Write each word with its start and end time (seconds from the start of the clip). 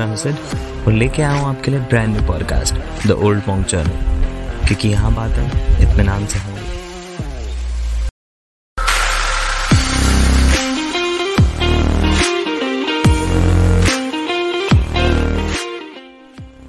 मैं 0.00 0.06
हुसैन 0.06 0.36
और 0.86 0.92
लेके 0.92 1.22
आया 1.22 1.40
हूँ 1.40 1.48
आपके 1.48 1.70
लिए 1.70 1.80
brand 1.80 2.08
new 2.08 2.26
podcast 2.26 3.06
the 3.06 3.10
Old 3.24 3.42
Mong 3.48 3.64
Journal 3.64 4.66
क्योंकि 4.66 4.88
यहाँ 4.88 5.14
बातें 5.14 5.44
इत्मीनान 5.82 6.26
से 6.26 6.38
होंगी। 6.38 6.58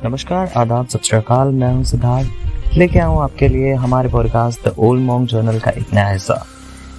नमस्कार, 0.04 0.52
आदाब, 0.58 0.88
सत 0.88 1.04
श्रीकाल 1.04 1.48
मैं 1.54 1.74
हूँ 1.74 1.84
सिद्धार्थ। 1.84 2.78
लेके 2.78 3.00
आऊँ 3.00 3.22
आपके 3.24 3.48
लिए 3.48 3.74
हमारे 3.76 4.10
podcast 4.10 4.68
the 4.68 4.76
Old 4.80 5.02
Mong 5.02 5.28
Journal 5.28 5.60
का 5.60 5.72
एक 5.72 5.94
नया 5.94 6.10
हिस्सा। 6.10 6.46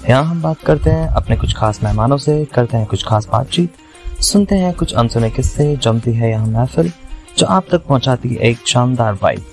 यहाँ 0.09 0.25
हम 0.25 0.43
बात 0.43 0.63
करते 0.67 0.91
हैं 0.91 1.09
अपने 1.09 1.37
कुछ 1.37 1.57
खास 1.57 1.83
मेहमानों 1.85 2.17
से, 2.17 2.45
करते 2.45 2.77
हैं 2.77 2.87
कुछ 2.87 3.07
खास 3.07 3.29
बातचीत 3.33 3.82
सुनते 4.23 4.55
हैं 4.55 4.73
कुछ 4.75 4.95
अनसुने 4.95 5.29
किस्से 5.31 5.65
जमती 5.77 6.13
है 6.15 6.29
यहाँ 6.31 6.47
महफिल 6.47 6.91
जो 7.39 7.47
आप 7.47 7.67
तक 7.71 7.87
पहुंचाती 7.87 8.29
है 8.29 8.37
एक 8.49 8.59
शानदार 8.69 9.15
वाइब। 9.23 9.45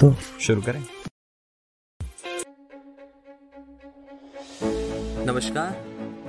तो 0.00 0.12
शुरू 0.40 0.62
करें। 0.62 0.80
नमस्कार 5.26 5.76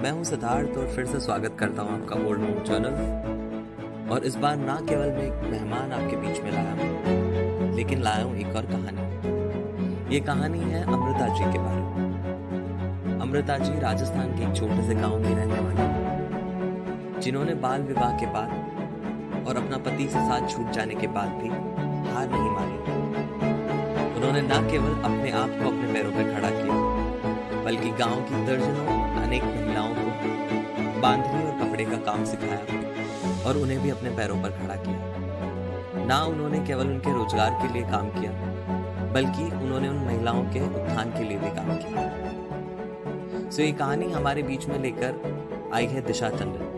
मैं 0.04 0.12
हूँ 0.12 0.24
सिद्धार्थ 0.24 0.78
और 0.78 0.88
फिर 0.96 1.06
से 1.06 1.20
स्वागत 1.20 1.56
करता 1.60 1.82
हूँ 1.82 2.02
आपका 2.02 2.16
ओल्ड 2.28 2.40
मोम 2.40 2.60
चैनल 2.64 4.12
और 4.14 4.26
इस 4.26 4.36
बार 4.36 4.58
ना 4.58 4.80
केवल 4.90 5.12
मैं 5.12 5.24
एक 5.24 5.50
मेहमान 5.52 5.92
आपके 5.92 6.16
बीच 6.18 6.40
में 6.40 6.52
लाया 6.52 6.74
हूँ 6.74 7.76
लेकिन 7.76 8.02
लाया 8.04 8.24
हूँ 8.24 8.38
एक 8.38 8.56
और 8.56 8.66
कहानी। 8.66 10.14
ये 10.14 10.20
कहानी 10.22 10.60
है 10.62 10.84
अमृता 10.84 11.28
जी 11.28 11.52
के 11.54 11.60
बारे 11.60 11.82
में। 11.82 13.20
अमृता 13.22 13.58
जी 13.58 13.80
राजस्थान 13.82 14.38
के 14.38 14.50
एक 14.50 14.56
छोटे 14.58 14.88
से 14.88 14.96
गाँव 14.96 15.20
में 15.20 15.36
रहने 15.36 15.60
वाली 15.60 15.95
जिन्होंने 17.26 17.54
बाल 17.62 17.82
विवाह 17.84 18.12
के 18.18 18.26
बाद 18.34 19.46
और 19.48 19.58
अपना 19.58 19.78
पति 19.86 20.04
से 20.06 20.20
साथ 20.26 20.48
छूट 20.50 20.70
जाने 20.72 20.96
के 20.96 21.08
बाद 21.14 21.30
भी 21.38 21.48
हार 22.10 22.28
नहीं 22.32 22.50
मानी। 22.50 22.78
उन्होंने 24.16 24.42
न 24.42 24.60
केवल 24.70 24.92
अपने 25.02 25.32
आप 25.34 25.56
को 25.62 25.70
अपने 25.70 25.94
पैरों 25.94 26.12
पर 26.12 26.30
खड़ा 26.34 26.50
किया, 26.50 26.76
बल्कि 27.64 27.90
गाँव 28.02 28.22
की 28.22 28.46
दर्जनों 28.46 28.98
अनेक 29.24 29.44
महिलाओं 29.46 29.96
को 29.96 31.02
बांधने 31.02 31.42
और 31.44 31.58
कपड़े 31.62 31.86
का 31.86 31.98
काम 32.04 32.26
सिखाया 32.26 32.62
और 33.48 33.58
उन्हें 33.58 33.80
भी 33.84 33.90
अपने 33.90 34.10
पैरों 34.18 34.38
पर 34.44 34.52
खड़ा 34.60 34.76
किया। 34.84 36.06
ना 36.06 36.22
उन्होंने 36.26 36.60
केवल 36.68 36.88
उनके 36.88 37.14
रोज़गार 37.14 37.60
के 37.62 37.74
लिए 37.74 37.90
काम 37.92 38.10
किया, 38.12 38.32
बल्कि 39.14 39.50
उन्होंने 39.56 39.90
उन 39.90 39.98
महिलाओं 40.06 40.44
के 40.54 40.62
उत्थान 40.62 41.18
के 41.18 41.24
लिए 41.24 41.38
भी 41.38 41.50
काम 41.58 41.76
किया। 41.78 43.50
सो 43.50 43.62
ये 43.62 43.72
कहानी 43.74 44.12
हमारे 44.12 44.44
बीच 44.44 44.68
में 44.68 44.80
लेकर 44.80 45.70
आई 45.74 45.86
है 45.88 46.02
दिशा 46.06 46.30
चंद्रन 46.30 46.75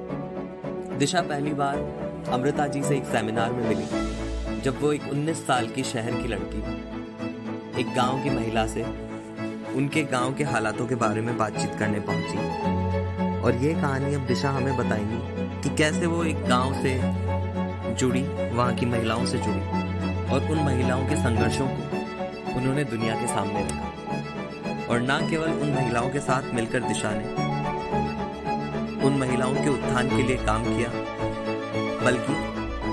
दिशा 0.98 1.22
पहली 1.22 1.52
बार 1.54 1.76
अमृता 2.34 2.66
जी 2.68 2.82
से 2.84 2.96
एक 2.98 3.06
सेमिनार 3.06 3.52
में 3.52 3.68
मिली, 3.68 4.62
जब 4.62 4.82
वो 4.82 4.92
एक 4.94 5.04
19 5.04 5.46
साल 5.48 5.68
की 5.68 5.84
शहर 5.84 6.12
की 6.12 6.28
लड़की 6.28 6.62
एक 7.82 7.94
गाँव 7.96 8.24
की 8.24 8.30
महिला 8.30 8.66
से 8.68 8.84
उनके 9.76 10.04
गाँव 10.04 10.34
के 10.34 10.44
हालातों 10.44 10.88
के 10.88 10.96
बारे 10.96 11.22
में 11.22 11.38
बातचीत 11.38 11.76
करने 11.80 12.00
पहुँची। 12.00 12.38
और 13.42 13.56
ये 13.56 13.74
कहानी 13.74 14.14
अब 14.16 14.26
दिशा 14.28 14.50
हमें 14.50 14.78
बताएँगी 14.78 15.62
कि 15.62 15.76
कैसे 15.76 16.06
वो 16.06 16.24
एक 16.24 16.44
गाँव 16.46 16.74
से 16.74 17.00
जुड़ी, 17.94 18.22
वहाँ 18.22 18.74
की 18.76 18.86
महिलाओं 18.86 19.26
से 19.26 19.38
जुड़ी, 19.38 19.60
और 20.34 20.52
उन 20.52 20.64
महिलाओं 20.66 21.08
के 21.08 21.16
संघर्षों 21.16 21.68
को 21.68 22.58
उन्होंने 22.58 22.84
दुनिया 22.84 23.16
के 23.16 23.28
सामने 23.28 23.64
रखा। 23.64 24.88
और 24.90 25.02
ना 25.02 25.20
केवल 25.30 25.50
उन 25.52 25.74
महिलाओं 25.74 26.10
के 26.10 26.20
साथ 26.20 26.54
मिलकर 26.54 26.80
दिशा 26.80 27.12
ने 27.12 27.47
उन 29.08 29.18
महिलाओं 29.18 29.54
के 29.54 29.70
उत्थान 29.70 30.10
के 30.10 30.24
लिए 30.24 30.38
काम 30.46 30.64
किया, 30.66 30.90
बल्कि 32.04 32.34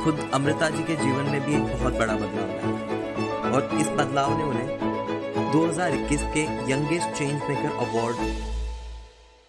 खुद 0.05 0.31
अमृता 0.35 0.69
जी 0.71 0.83
के 0.83 0.97
जीवन 0.97 1.31
में 1.31 1.41
भी 1.47 1.55
एक 1.55 1.63
बहुत 1.73 1.93
बड़ा 1.93 2.15
बदलाव 2.15 2.51
आया 2.51 3.51
और 3.51 3.79
इस 3.81 3.89
बदलाव 3.91 4.37
ने 4.39 4.45
उन्हें 4.45 5.53
2021 5.53 6.23
के 6.35 6.43
यंगेस्ट 6.71 7.19
चेंज 7.19 7.33
मेकर 7.33 7.77
अवार्ड 7.87 8.17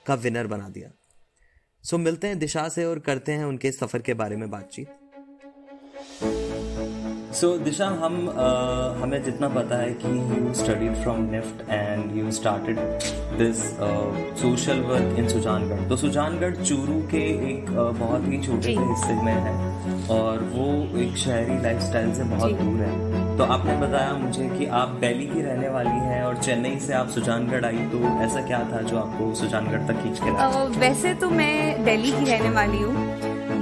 का 0.06 0.16
विनर 0.16 0.48
बना 0.48 0.70
दिया। 0.70 0.90
सो 1.84 1.98
मिलते 1.98 2.28
हैं 2.28 2.40
दिशा 2.40 2.68
से 2.70 2.86
और 2.86 3.00
करते 3.00 3.32
हैं 3.32 3.46
उनके 3.46 3.72
सफ़र 3.72 4.02
के 4.02 4.14
बारे 4.14 4.36
में 4.36 4.50
बातचीत। 4.50 4.88
सो 7.36 7.48
so, 7.48 7.64
दिशा 7.64 7.86
हम 8.02 8.14
uh, 8.32 9.02
हमें 9.02 9.24
जितना 9.24 9.48
पता 9.50 9.78
है 9.78 9.90
कि 10.02 10.10
you 10.10 10.54
studied 10.54 10.94
from 10.96 11.22
NIFT 11.32 11.70
and 11.70 12.16
you 12.18 12.32
started 12.32 12.78
this 13.40 13.64
social 14.42 14.80
work 14.82 15.20
in 15.20 15.28
Sujangarh 15.28 15.90
तो 15.90 15.98
सुजानगढ़ 15.98 16.56
चूरू 16.56 17.00
के 17.12 17.24
एक 17.52 17.66
uh, 17.70 17.98
बहुत 18.00 18.28
ही 18.28 18.42
छोटे 18.46 18.76
से 18.76 18.86
हिस्से 18.92 19.14
में 19.24 19.34
है 19.34 19.56
और 20.10 20.44
वो 20.54 20.68
एक 21.00 21.18
शहरी 21.18 21.62
लाइफस्टाइल 21.64 22.14
से 22.14 22.24
बहुत 22.24 22.52
दूर 22.52 22.80
है। 22.82 23.38
तो 23.38 23.44
आपने 23.44 23.76
बताया 23.78 24.14
मुझे 24.14 24.48
कि 24.50 24.66
आप 24.80 24.96
दिल्ली 25.02 25.28
की 25.28 25.42
रहने 25.42 25.70
वाली 25.70 26.00
हैं 26.06 26.24
और 26.24 26.38
चेन्नई 26.38 26.80
से 26.80 26.94
आप 26.94 27.10
सुजानगढ़ 27.10 27.66
आई 27.66 27.86
तो 27.94 28.04
ऐसा 28.24 28.46
क्या 28.48 28.60
था 28.74 28.82
जो 28.82 29.00
आपको 29.00 29.34
सुजानगढ़ 29.34 29.88
तक 29.88 30.02
खींच 30.04 30.20
के 30.20 30.34
लाया? 30.34 30.64
uh, 30.64 30.78
वैसे 30.78 31.14
तो 31.14 31.30
मैं 31.30 31.84
दिल्ली 31.86 32.12
की 32.12 32.32
रहने 32.32 32.50
वाली 32.50 32.82
हूँ। 32.84 33.05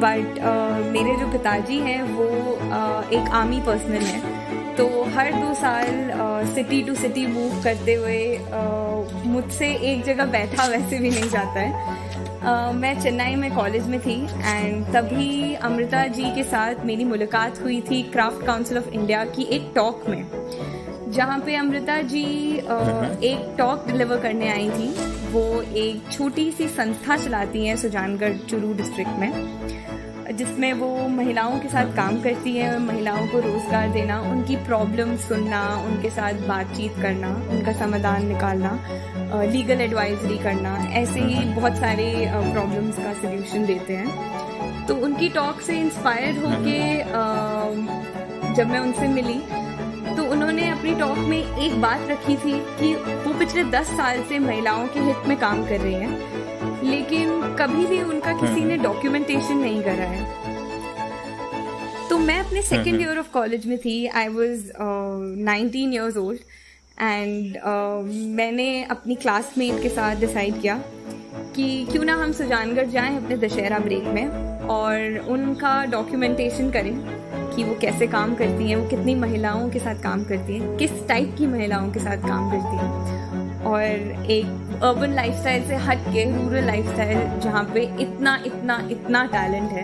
बट 0.03 0.39
uh, 0.41 0.91
मेरे 0.93 1.15
जो 1.17 1.31
पिताजी 1.31 1.77
हैं 1.79 2.01
वो 2.03 2.25
uh, 2.55 3.13
एक 3.13 3.29
आर्मी 3.33 3.59
पर्सनल 3.61 4.05
हैं। 4.05 4.75
तो 4.75 4.85
हर 5.15 5.31
दो 5.33 5.53
साल 5.53 6.11
सिटी 6.53 6.81
टू 6.83 6.95
सिटी 6.95 7.25
मूव 7.27 7.61
करते 7.63 7.93
हुए 7.93 8.21
uh, 8.37 9.25
मुझसे 9.25 9.67
एक 9.91 10.03
जगह 10.03 10.25
बैठा 10.31 10.65
वैसे 10.67 10.99
भी 10.99 11.09
नहीं 11.09 11.29
जाता 11.29 11.59
है। 11.59 12.73
मैं 12.75 12.93
चेन्नई 13.01 13.35
में 13.35 13.53
कॉलेज 13.55 13.87
में 13.87 13.99
थी 13.99 14.15
एंड 14.23 14.85
तभी 14.93 15.53
अमृता 15.63 16.05
जी 16.07 16.33
के 16.35 16.43
साथ 16.43 16.85
मेरी 16.85 17.03
मुलाकात 17.05 17.61
हुई 17.63 17.79
थी 17.81 18.01
क्राफ्ट 18.11 18.45
काउंसिल 18.45 18.77
ऑफ़ 18.77 18.89
इंडिया 18.89 19.23
की 19.25 19.43
एक 19.57 19.71
टॉक 19.75 20.03
में 20.09 20.25
जहाँ 21.11 21.39
पे 21.39 21.55
अमृता 21.55 22.01
जी 22.01 22.25
uh, 22.57 23.23
एक 23.23 23.55
टॉक 23.57 23.87
डिलीवर 23.87 24.19
करने 24.21 24.49
आई 24.49 24.69
थी। 24.69 24.89
वो 25.31 25.61
एक 25.61 26.11
छोटी 26.11 26.51
सी 26.51 26.67
संस्था 26.69 27.17
चलाती 27.17 27.65
हैं 27.65 27.75
सुजानगढ़ 27.77 28.37
चुरू 28.49 28.73
डिस्ट्रिक्ट 28.73 29.19
में। 29.19 29.31
जिसमें 30.31 30.72
वो 30.73 30.88
महिलाओं 31.09 31.59
के 31.59 31.69
साथ 31.69 31.95
काम 31.95 32.22
करती 32.22 32.56
है 32.56 32.78
महिलाओं 32.79 33.28
को 33.28 33.39
रोज़गार 33.39 33.89
देना 33.89 34.19
उनकी 34.22 34.56
प्रॉब्लम 34.66 35.16
सुनना 35.19 35.61
उनके 35.85 36.09
साथ 36.09 36.47
बातचीत 36.47 37.01
करना 37.01 37.29
उनका 37.51 37.72
समाधान 37.79 38.25
निकालना 38.28 38.72
लीगल 39.51 39.81
एडवाइजरी 39.81 40.38
करना 40.38 40.75
ऐसे 40.94 41.19
ही 41.19 41.44
बहुत 41.53 41.78
सारे 41.78 42.06
प्रॉब्लम्स 42.53 42.97
का 42.97 43.13
सोल्यूशन 43.13 43.66
देते 43.66 43.94
हैं। 43.94 44.85
तो 44.88 44.95
उनकी 45.06 45.29
टॉक 45.29 45.62
से 45.62 45.79
इंस्पायर्ड 45.79 46.38
होके 46.45 46.79
जब 48.53 48.67
मैं 48.67 48.79
उनसे 48.79 49.07
मिली 49.09 49.39
तो 50.16 50.23
उन्होंने 50.31 50.69
अपनी 50.69 50.94
टॉक 50.95 51.17
में 51.17 51.38
एक 51.38 51.81
बात 51.81 52.09
रखी 52.09 52.35
थी 52.35 52.53
कि 52.79 52.94
वो 53.25 53.33
पिछले 53.39 53.63
दस 53.72 53.88
साल 53.97 54.22
से 54.29 54.39
महिलाओं 54.39 54.88
के 54.88 55.00
हित 55.00 55.28
में 55.28 55.38
काम 55.39 55.66
कर 55.67 55.79
रही 55.79 55.94
हैं। 55.94 56.42
लेकिन 56.83 57.55
कभी 57.59 57.85
भी 57.85 58.01
उनका 58.03 58.33
किसी 58.39 58.63
ने 58.66 58.77
डॉक्यूमेंटेशन 58.77 59.57
नहीं 59.57 59.81
करा 59.83 60.05
है। 60.05 60.21
तो 62.09 62.17
मैं 62.19 62.39
अपने 62.39 62.61
सेकेंड 62.61 63.01
ईयर 63.01 63.19
ऑफ़ 63.19 63.31
कॉलेज 63.33 63.66
में 63.67 63.77
थी। 63.77 64.05
I 64.07 64.27
was 64.29 64.71
nineteen 65.45 65.94
years 65.94 66.17
old 66.17 66.39
and 67.01 67.57
मैंने 68.35 68.83
अपनी 68.91 69.16
क्लासमेट 69.16 69.81
के 69.83 69.89
साथ 69.89 70.16
डिसाइड 70.16 70.61
किया 70.61 70.81
कि 71.55 71.85
क्यों 71.91 72.03
ना 72.03 72.16
हम 72.16 72.31
सुजानगढ़ 72.31 72.88
जाएँ 72.89 73.17
अपने 73.17 73.38
दशहरा 73.38 73.79
ब्रेक 73.79 74.03
में 74.13 74.27
और 74.69 75.17
उनका 75.29 75.73
डॉक्यूमेंटेशन 75.85 76.69
करें 76.71 76.94
कि 77.55 77.63
वो 77.63 77.75
कैसे 77.81 78.07
काम 78.07 78.35
करती 78.35 78.69
हैं 78.69 78.75
वो 78.75 78.88
कितनी 78.89 79.15
महिलाओं 79.15 79.69
के 79.69 79.79
साथ 79.79 80.01
काम 80.03 80.23
करती 80.23 80.57
हैं 80.57 80.77
किस 80.77 81.07
टाइप 81.07 81.35
की 81.38 81.47
महिलाओं 81.47 81.91
के 81.91 82.00
साथ 82.00 82.27
काम 82.27 82.51
करती 82.51 82.77
हैं। 82.77 83.32
और 83.66 83.81
एक 84.31 84.81
अर्बन 84.84 85.13
लाइफस्टाइल 85.16 85.68
से 85.68 85.75
हट 85.86 86.07
के 86.07 86.24
रूरल 86.31 86.65
लाइफस्टाइल 86.65 87.39
जहाँ 87.42 87.63
पे 87.74 87.81
इतना 88.01 88.36
इतना 88.45 88.77
इतना 88.92 89.25
टैलेंट 89.33 89.71
है, 89.71 89.83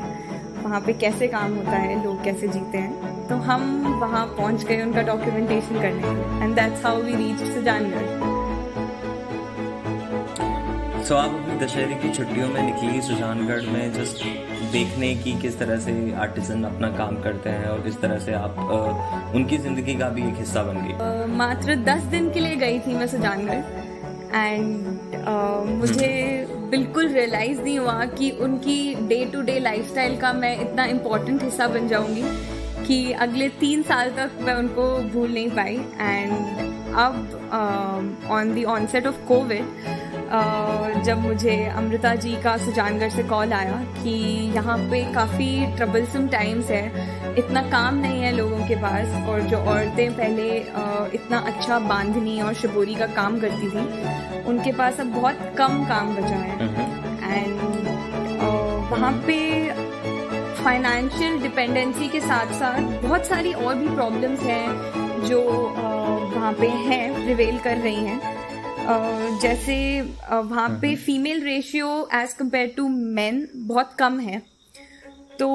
वहाँ 0.63 0.79
पे 0.81 0.93
कैसे 0.95 1.27
काम 1.27 1.55
होता 1.55 1.71
है, 1.71 2.03
लोग 2.03 2.23
कैसे 2.23 2.47
जीते 2.47 2.77
हैं 2.77 3.27
तो 3.27 3.35
हम 3.45 3.61
वहाँ 4.01 4.25
पहुँच 4.37 4.63
गए 4.63 4.81
उनका 4.81 5.01
डॉक्यूमेंटेशन 5.07 5.81
करने। 5.81 6.43
And 6.43 6.55
that's 6.55 6.85
how 6.85 7.01
we 7.01 7.15
reach 7.15 7.41
Sujangarh 7.53 8.38
so 11.09 11.15
आप 11.15 11.31
अपनी 11.33 11.55
दशहरे 11.59 11.95
की 12.01 12.09
छुट्टियों 12.13 12.47
में 12.47 12.61
निकली 12.63 13.01
सुजानगढ़ 13.01 13.61
में 13.67 13.93
जस्ट 13.93 14.23
देखने 14.71 15.07
की 15.15 15.31
किस 15.41 15.57
तरह 15.59 15.77
से 15.79 15.91
आर्टिजन 16.21 16.63
अपना 16.63 16.89
काम 16.97 17.15
करते 17.21 17.49
हैं 17.49 17.67
और 17.67 17.81
किस 17.83 17.99
तरह 18.01 18.19
से 18.25 18.33
आप 18.33 18.59
आ, 18.59 19.31
उनकी 19.37 19.57
ज़िंदगी 19.57 19.95
का 19.99 20.09
भी 20.09 20.27
एक 20.27 20.35
हिस्सा 20.37 20.63
बन 20.63 20.77
गई? 20.81 21.33
मात्र 21.37 21.75
दस 21.87 22.03
दिन 22.11 22.29
के 22.31 22.39
लिए 22.39 22.55
गई 22.55 22.79
थी 22.79 22.93
मैं 22.95 23.07
सुजानगढ़। 23.07 24.35
एंड 24.35 25.73
मुझे 25.79 26.11
बिल्कुल 26.71 27.07
रियलाइज़ 27.07 27.61
नहीं 27.61 27.79
हुआ 27.79 28.05
कि 28.11 28.29
उनकी 28.41 28.95
डे 29.07 29.23
टू 29.33 29.41
डे 29.41 29.59
लाइफस्टाइल 29.59 30.17
का 30.17 30.33
मैं 30.33 30.55
इतना 30.61 30.85
इम्पोर्टेंट 30.93 31.43
हिस्सा 31.43 31.67
बन 31.67 31.87
जाऊँगी 31.87 32.23
कि 32.87 33.11
अगले 33.25 33.47
तीन 33.59 33.81
साल 33.83 34.11
तक 34.17 34.37
मैं 34.41 34.53
उनको 34.55 34.83
भूल 35.13 35.33
नहीं 35.33 35.49
पाई। 35.51 35.75
एंड 35.99 36.93
अब 36.97 38.29
on 38.31 38.53
the 38.53 38.63
onset 38.75 39.07
of 39.07 39.25
covid 39.27 40.07
जब 40.29 41.21
मुझे 41.21 41.55
अमृता 41.67 42.13
जी 42.15 42.35
का 42.41 42.55
सुजानगढ़ 42.57 43.09
से 43.09 43.23
कॉल 43.23 43.53
आया 43.53 43.77
कि 43.93 44.11
यहाँ 44.55 44.77
पे 44.89 45.01
काफ़ी 45.13 45.75
ट्रबलसम 45.75 46.27
टाइम्स 46.27 46.69
है 46.69 47.35
इतना 47.35 47.61
काम 47.69 47.95
नहीं 47.97 48.21
है 48.21 48.31
लोगों 48.31 48.67
के 48.67 48.75
पास 48.75 49.27
और 49.29 49.41
जो 49.43 49.57
औरतें 49.65 50.11
पहले 50.13 50.47
इतना 51.15 51.39
अच्छा 51.47 51.79
बांधनी 51.79 52.39
और 52.41 52.53
शबोरी 52.55 52.95
का 52.95 53.07
काम 53.13 53.39
करती 53.39 53.69
थी 53.69 54.43
उनके 54.45 54.71
पास 54.73 54.99
अब 54.99 55.11
बहुत 55.13 55.53
कम 55.57 55.83
काम 55.87 56.15
बचा 56.15 56.35
है 56.37 56.69
एंड 57.33 57.59
हम्म। 57.59 58.89
वहाँ 58.89 59.11
पे 59.27 59.39
फाइनेंशियल 60.63 61.39
डिपेंडेंसी 61.39 62.07
के 62.09 62.19
साथ 62.21 62.53
साथ 62.53 63.01
बहुत 63.01 63.25
सारी 63.25 63.53
और 63.55 63.75
भी 63.75 63.95
प्रॉब्लम्स 63.95 64.41
हैं 64.43 65.23
जो 65.23 65.41
वहाँ 65.41 66.53
पे 66.53 66.67
हैं 66.67 67.13
प्रिवेल 67.15 67.57
कर 67.59 67.77
रही 67.77 68.03
हैं 68.03 68.38
जैसे 69.41 69.79
वहाँ 70.31 70.69
पे 70.81 70.95
female 70.97 71.43
ratio 71.43 71.87
as 72.15 72.33
compared 72.33 72.73
to 72.77 72.87
men 72.87 73.47
बहुत 73.67 73.93
कम 73.99 74.19
है। 74.19 74.41
तो 75.39 75.47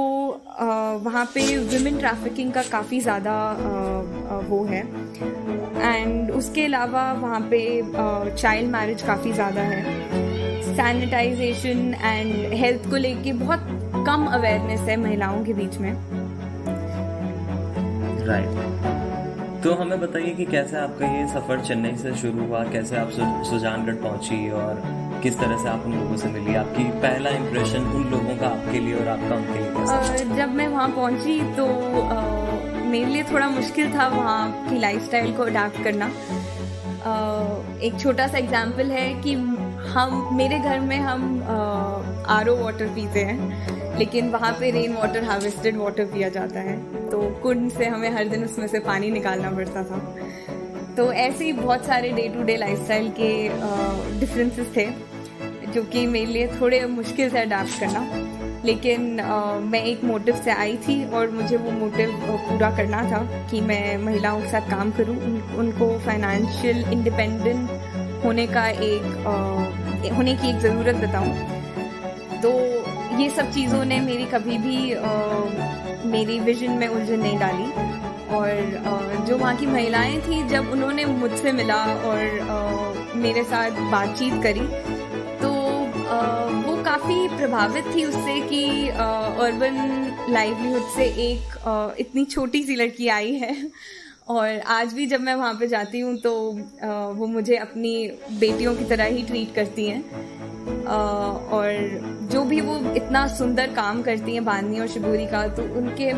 वहाँ 1.04 1.24
पे 1.34 1.56
वुमेन 1.58 1.98
ट्रैफिकिंग 1.98 2.52
का 2.52 2.62
काफ़ी 2.62 3.00
ज़्यादा 3.00 3.34
वो 4.48 4.62
है। 4.64 4.80
एंड 5.82 6.30
उसके 6.32 6.64
अलावा 6.64 7.12
वहाँ 7.12 7.40
पे 7.50 7.60
चाइल्ड 8.32 8.70
मैरिज 8.70 9.02
काफ़ी 9.02 9.32
ज़्यादा 9.32 9.62
है। 9.62 9.82
सैनिटाइजेशन 10.76 11.94
एंड 11.94 12.52
हेल्थ 12.54 12.90
को 12.90 12.96
लेके 12.96 13.32
बहुत 13.34 13.66
कम 14.06 14.26
अवेयरनेस 14.26 14.80
है 14.80 14.96
महिलाओं 14.96 15.44
के 15.44 15.52
बीच 15.54 15.78
में। 15.78 15.92
Right 18.26 18.48
right. 18.48 18.93
तो 19.64 19.72
हमें 19.74 20.00
बताइए 20.00 20.32
कि 20.34 20.44
कैसे 20.44 20.76
आपका 20.76 21.06
ये 21.08 21.26
सफ़र 21.28 21.60
चेन्नई 21.66 21.96
से 21.96 22.14
शुरू 22.14 22.46
हुआ? 22.46 22.62
कैसे 22.72 22.96
आप 22.96 23.10
सुजानगढ़ 23.50 23.94
पहुँची 24.02 24.50
और 24.52 24.82
किस 25.22 25.38
तरह 25.40 25.62
से 25.62 25.68
आप 25.68 25.84
उन 25.86 25.92
लोगों 25.92 26.16
से 26.16 26.28
मिली? 26.28 26.54
आपकी 26.54 26.84
पहला 27.00 27.30
इम्प्रेशन 27.30 27.86
उन 27.98 28.04
लोगों 28.10 28.36
का 28.36 28.48
आपके 28.48 28.80
लिए 28.80 28.94
और 28.94 29.08
आपका 29.08 29.36
उनके 29.36 29.58
लिए 29.58 30.34
जब 30.36 30.52
मैं 30.54 30.66
वहाँ 30.68 30.88
पहुँची 30.88 31.40
तो 31.56 31.66
मेरे 32.90 33.04
लिए 33.04 33.22
थोड़ा 33.32 33.48
मुश्किल 33.50 33.94
था 33.94 34.08
वहाँ 34.08 34.68
की 34.68 34.78
लाइफस्टाइल 34.80 35.32
को 35.36 35.42
अडाप्ट 35.42 35.82
करना। 35.84 36.10
एक 37.86 37.98
छोटा 38.00 38.26
सा 38.26 38.38
एग्ज़ाम्पल 38.38 38.90
है 38.90 39.12
कि 39.22 39.32
हम, 39.94 40.28
मेरे 40.34 40.58
घर 40.58 40.80
में 40.80 40.98
हम 40.98 41.42
आर 42.28 42.48
ओ 42.48 42.56
वाटर 42.56 42.86
पीते 42.94 43.20
हैं। 43.20 43.83
लेकिन 43.98 44.30
वहाँ 44.30 44.52
पे 44.60 44.70
रेन 44.70 44.94
वाटर 44.94 45.24
हार्वेस्टेड 45.24 45.76
वाटर 45.76 46.04
पिया 46.04 46.28
जाता 46.28 46.60
है। 46.60 46.76
तो 47.10 47.20
कुंड 47.42 47.70
से 47.70 47.86
हमें 47.86 48.10
हर 48.10 48.28
दिन 48.28 48.44
उसमें 48.44 48.66
से 48.66 48.78
पानी 48.80 49.10
निकालना 49.10 49.50
पड़ता 49.50 49.82
था। 49.84 49.98
तो 50.96 51.12
ऐसे 51.12 51.44
ही 51.44 51.52
बहुत 51.52 51.86
सारे 51.86 52.10
डे 52.12 52.28
टू 52.28 52.42
डे 52.42 52.56
लाइफस्टाइल 52.56 53.10
के 53.20 53.32
डिफरेंसेस 54.20 54.76
थे 54.76 54.86
जो 55.72 55.82
कि 55.82 56.06
मेरे 56.06 56.32
लिए 56.32 56.46
थोड़े 56.60 56.84
मुश्किल 56.86 57.30
से 57.30 57.38
अडाप्ट 57.38 57.80
करना। 57.80 58.06
लेकिन 58.64 59.20
आ, 59.20 59.58
मैं 59.60 59.82
एक 59.84 60.04
मोटिव 60.04 60.36
से 60.36 60.50
आई 60.50 60.76
थी 60.78 61.04
और 61.10 61.30
मुझे 61.30 61.56
वो 61.56 61.70
मोटिव 61.70 62.12
पूरा 62.28 62.70
करना 62.76 63.02
था 63.10 63.18
कि 63.50 63.60
मैं 63.60 63.96
महिलाओं 63.98 64.40
के 64.40 64.50
साथ 64.50 64.70
काम 64.70 64.90
करूँ। 64.90 65.16
उन, 65.16 65.40
उनको 65.58 65.98
फाइनेंशियल 65.98 66.84
इंडिपेंडेंट 66.92 68.24
होने 68.24 68.46
का 68.46 68.68
एक 68.68 69.26
आ, 69.26 69.34
होने 70.16 70.34
की 70.36 70.48
एक 70.48 70.58
ज़रूरत 70.60 70.96
बताऊँ। 70.96 71.53
ये 73.20 73.28
सब 73.30 73.50
चीज़ों 73.52 73.84
ने 73.84 74.00
मेरी 74.00 74.24
कभी 74.26 74.58
भी 74.58 74.92
आ, 74.92 75.10
मेरी 76.10 76.38
विजन 76.40 76.70
में 76.70 76.86
उलझन 76.88 77.20
नहीं 77.20 77.38
डाली। 77.38 77.70
और 78.34 78.50
आ, 78.86 79.24
जो 79.24 79.36
वहाँ 79.38 79.56
की 79.56 79.66
महिलाएँ 79.66 80.20
थी 80.20 80.42
जब 80.48 80.70
उन्होंने 80.72 81.04
मुझसे 81.04 81.52
मिला 81.52 81.82
और 82.08 82.38
आ, 82.40 83.16
मेरे 83.18 83.42
साथ 83.44 83.80
बातचीत 83.92 84.42
करी 84.42 84.66
तो 85.42 85.50
आ, 86.08 86.20
वो 86.66 86.76
काफ़ी 86.84 87.28
प्रभावित 87.36 87.84
थी 87.94 88.04
उससे 88.04 88.40
कि 88.48 88.88
अर्बन 88.88 89.76
लाइवलीहुड 90.30 90.90
से 90.96 91.04
एक 91.28 91.56
आ, 91.66 91.90
इतनी 91.98 92.24
छोटी 92.24 92.62
सी 92.62 92.76
लड़की 92.76 93.08
आई 93.08 93.34
है। 93.34 93.54
और 94.28 94.60
आज 94.66 94.92
भी 94.92 95.06
जब 95.06 95.20
मैं 95.20 95.34
वहाँ 95.34 95.54
पे 95.54 95.66
जाती 95.66 96.00
हूँ 96.00 96.16
तो 96.16 96.30
वो 97.14 97.26
मुझे 97.26 97.56
अपनी 97.56 98.06
बेटियों 98.40 98.74
की 98.76 98.84
तरह 98.84 99.04
ही 99.04 99.22
ट्रीट 99.22 99.54
करती 99.54 99.86
हैं। 99.86 100.02
और 100.84 102.28
जो 102.32 102.44
भी 102.44 102.60
वो 102.60 102.78
इतना 102.92 103.26
सुंदर 103.28 103.74
काम 103.74 104.02
करती 104.02 104.34
हैं, 104.34 104.44
बांधनी 104.44 104.80
और 104.80 104.86
शिबूरी 104.88 105.26
का 105.26 105.46
तो 105.48 105.62
उनके 105.78 106.10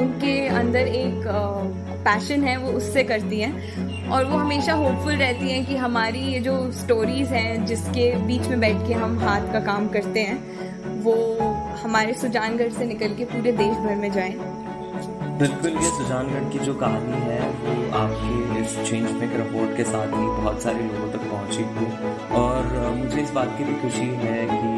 उनके 0.00 0.46
अंदर 0.48 0.80
एक 0.80 1.24
पैशन 2.04 2.44
है, 2.44 2.56
वो 2.56 2.72
उससे 2.72 3.02
करती 3.04 3.40
हैं। 3.40 4.08
और 4.10 4.24
वो 4.24 4.38
हमेशा 4.38 4.72
होपफुल 4.72 5.12
रहती 5.14 5.50
हैं 5.50 5.64
कि 5.66 5.76
हमारी 5.76 6.20
ये 6.22 6.40
जो 6.40 6.70
स्टोरीज 6.72 7.28
हैं, 7.28 7.64
जिसके 7.66 8.10
बीच 8.26 8.48
में 8.48 8.60
बैठ 8.60 8.86
के 8.88 8.94
हम 8.94 9.18
हाथ 9.18 9.52
का 9.52 9.60
काम 9.60 9.88
करते 9.88 10.20
हैं, 10.20 11.00
वो 11.02 11.14
हमारे 11.82 12.14
सुजानगढ़ 12.14 12.72
से 12.72 12.86
निकल 12.86 13.14
के 13.14 13.24
पूरे 13.24 13.52
देश 13.52 13.76
भर 13.76 13.94
में 13.94 14.10
जाएँ। 14.12 14.61
बिल्कुल, 15.38 15.70
ये 15.72 15.90
सुजानगढ़ 15.90 16.48
की 16.52 16.58
जो 16.58 16.74
कहानी 16.74 17.20
है, 17.20 17.38
वो 17.60 17.74
आपके 17.98 18.60
इस 18.60 18.76
चेंज 18.88 19.10
मेक 19.12 19.36
रिपोर्ट 19.36 19.76
के 19.76 19.84
साथ 19.84 20.06
ही 20.08 20.26
बहुत 20.26 20.62
सारे 20.62 20.82
लोगों 20.82 21.08
तक 21.12 21.24
पहुँची 21.30 21.64
थी 21.74 21.86
और 22.36 22.94
मुझे 22.96 23.20
इस 23.22 23.30
बात 23.30 23.56
की 23.58 23.64
भी 23.64 23.74
खुशी 23.80 24.06
है 24.22 24.44
कि 24.46 24.70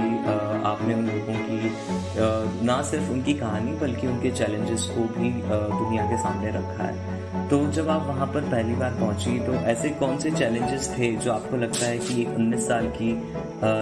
आपने 0.64 0.94
उन 0.94 1.06
लोगों 1.06 1.34
की 1.40 2.66
ना 2.66 2.80
सिर्फ़ 2.82 3.10
उनकी 3.12 3.34
कहानी, 3.34 3.72
बल्कि 3.78 4.06
उनके 4.06 4.30
चैलेंजेस 4.30 4.86
को 4.94 5.02
भी 5.18 5.30
दुनिया 5.42 6.04
के 6.10 6.16
सामने 6.18 6.50
रखा 6.50 6.84
है। 6.84 7.48
तो 7.48 7.58
जब 7.72 7.88
आप 7.88 8.06
वहाँ 8.06 8.26
पर 8.26 8.40
पहली 8.42 8.74
बार 8.74 8.90
पहुँची 9.00 9.38
तो 9.38 9.54
ऐसे 9.72 9.88
कौन 10.00 10.18
से 10.18 10.30
चैलेंजेस 10.30 10.88
थे 10.98 11.12
जो 11.16 11.32
आपको 11.32 11.56
लगता 11.56 11.86
है 11.86 11.98
कि 11.98 12.20
एक 12.22 12.28
उन्नीस 12.28 12.66
साल 12.68 12.86
की 12.96 13.12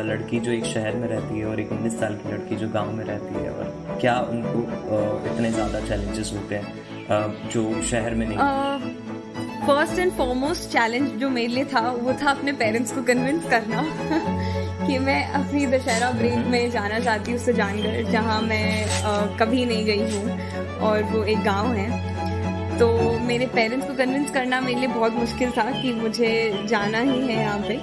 लड़की 0.08 0.40
जो 0.40 0.52
एक 0.52 0.64
शहर 0.64 0.96
में 0.96 1.08
रहती 1.08 1.38
है 1.38 1.44
और 1.46 1.60
एक 1.60 1.72
उन्नीस 1.72 1.98
साल 2.00 2.14
की 2.14 2.32
लड़की 2.32 2.56
जो 2.56 2.68
गाँव 2.68 2.92
में 2.92 3.04
रहती 3.04 3.34
है 3.34 3.50
और 3.50 3.81
क्या 4.00 4.18
उनको 4.30 4.60
इतने 5.32 5.50
ज़्यादा 5.50 5.80
चैलेंजेस 5.80 6.32
होते 6.32 6.54
हैं 6.54 7.48
जो 7.48 7.82
शहर 7.82 8.14
में 8.14 8.26
नहीं 8.28 8.38
फ़र्स्ट 9.66 9.98
एंड 9.98 10.12
फॉरमोस्ट 10.12 10.70
चैलेंज 10.70 11.10
जो 11.10 11.28
मेरे 11.30 11.48
लिए 11.48 11.64
था 11.64 11.80
वो 11.80 12.12
था 12.12 12.30
अपने 12.30 12.52
पेरेंट्स 12.52 12.92
को 12.92 13.02
कन्विंस 13.02 13.44
करना 13.50 13.82
कि 14.86 14.98
मैं 14.98 15.24
अपनी 15.32 15.66
दशहरा 15.66 16.10
ब्रेक 16.10 16.46
में 16.46 16.70
जाना 16.70 16.98
चाहती 17.00 17.32
हूँ 17.32 17.38
सुजानगढ़ 17.40 18.10
जहाँ 18.10 18.40
मैं 18.42 19.02
आ, 19.02 19.26
कभी 19.36 19.64
नहीं 19.64 19.84
गई 19.84 20.10
हूँ 20.12 20.78
और 20.78 21.02
वो 21.02 21.22
एक 21.24 21.44
गाँव 21.44 21.66
है। 21.72 22.78
तो 22.78 22.88
मेरे 23.18 23.46
पेरेंट्स 23.46 23.86
को 23.86 23.94
कन्विंस 23.94 24.30
करना 24.30 24.60
मेरे 24.60 24.80
लिए 24.80 24.88
बहुत 24.88 25.12
मुश्किल 25.12 25.50
था 25.50 25.70
कि 25.82 25.92
मुझे 25.92 26.30
जाना 26.66 26.98
ही 26.98 27.20
है 27.20 27.38
यहाँ 27.40 27.58
पे। 27.58 27.74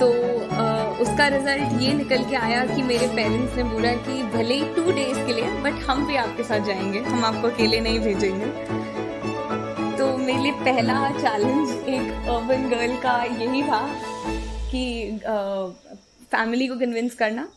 तो 0.00 0.06
आ, 0.54 0.64
उसका 1.02 1.26
रिज़ल्ट 1.28 1.80
ये 1.82 1.92
निकल 1.94 2.24
के 2.24 2.36
आया 2.36 2.64
कि 2.66 2.82
मेरे 2.82 3.06
पेरेंट्स 3.08 3.56
ने 3.56 3.62
बोला 3.64 3.92
कि 4.06 4.22
भले 4.32 4.54
ही 4.54 4.74
टू 4.74 4.92
डेज़ 4.92 5.18
के 5.26 5.32
लिए 5.32 5.50
बट 5.62 5.82
हम 5.88 6.06
भी 6.06 6.16
आपके 6.16 6.44
साथ 6.44 6.66
जाएँगे। 6.66 7.00
हम 7.00 7.24
आपको 7.24 7.48
अकेले 7.48 7.80
नहीं 7.80 7.98
भेजेंगे। 8.00 8.46
तो 9.98 10.16
मेरे 10.18 10.38
लिए 10.42 10.52
पहला 10.64 11.10
चैलेंज 11.12 11.70
एक 11.88 12.28
अर्बन 12.28 12.68
गर्ल 12.70 12.96
का 13.02 13.22
यही 13.24 13.62
था 13.62 13.80
कि 14.70 14.84
फैमिली 16.32 16.66
को 16.66 16.78
कन्विंस 16.78 17.14
करना। 17.14 17.48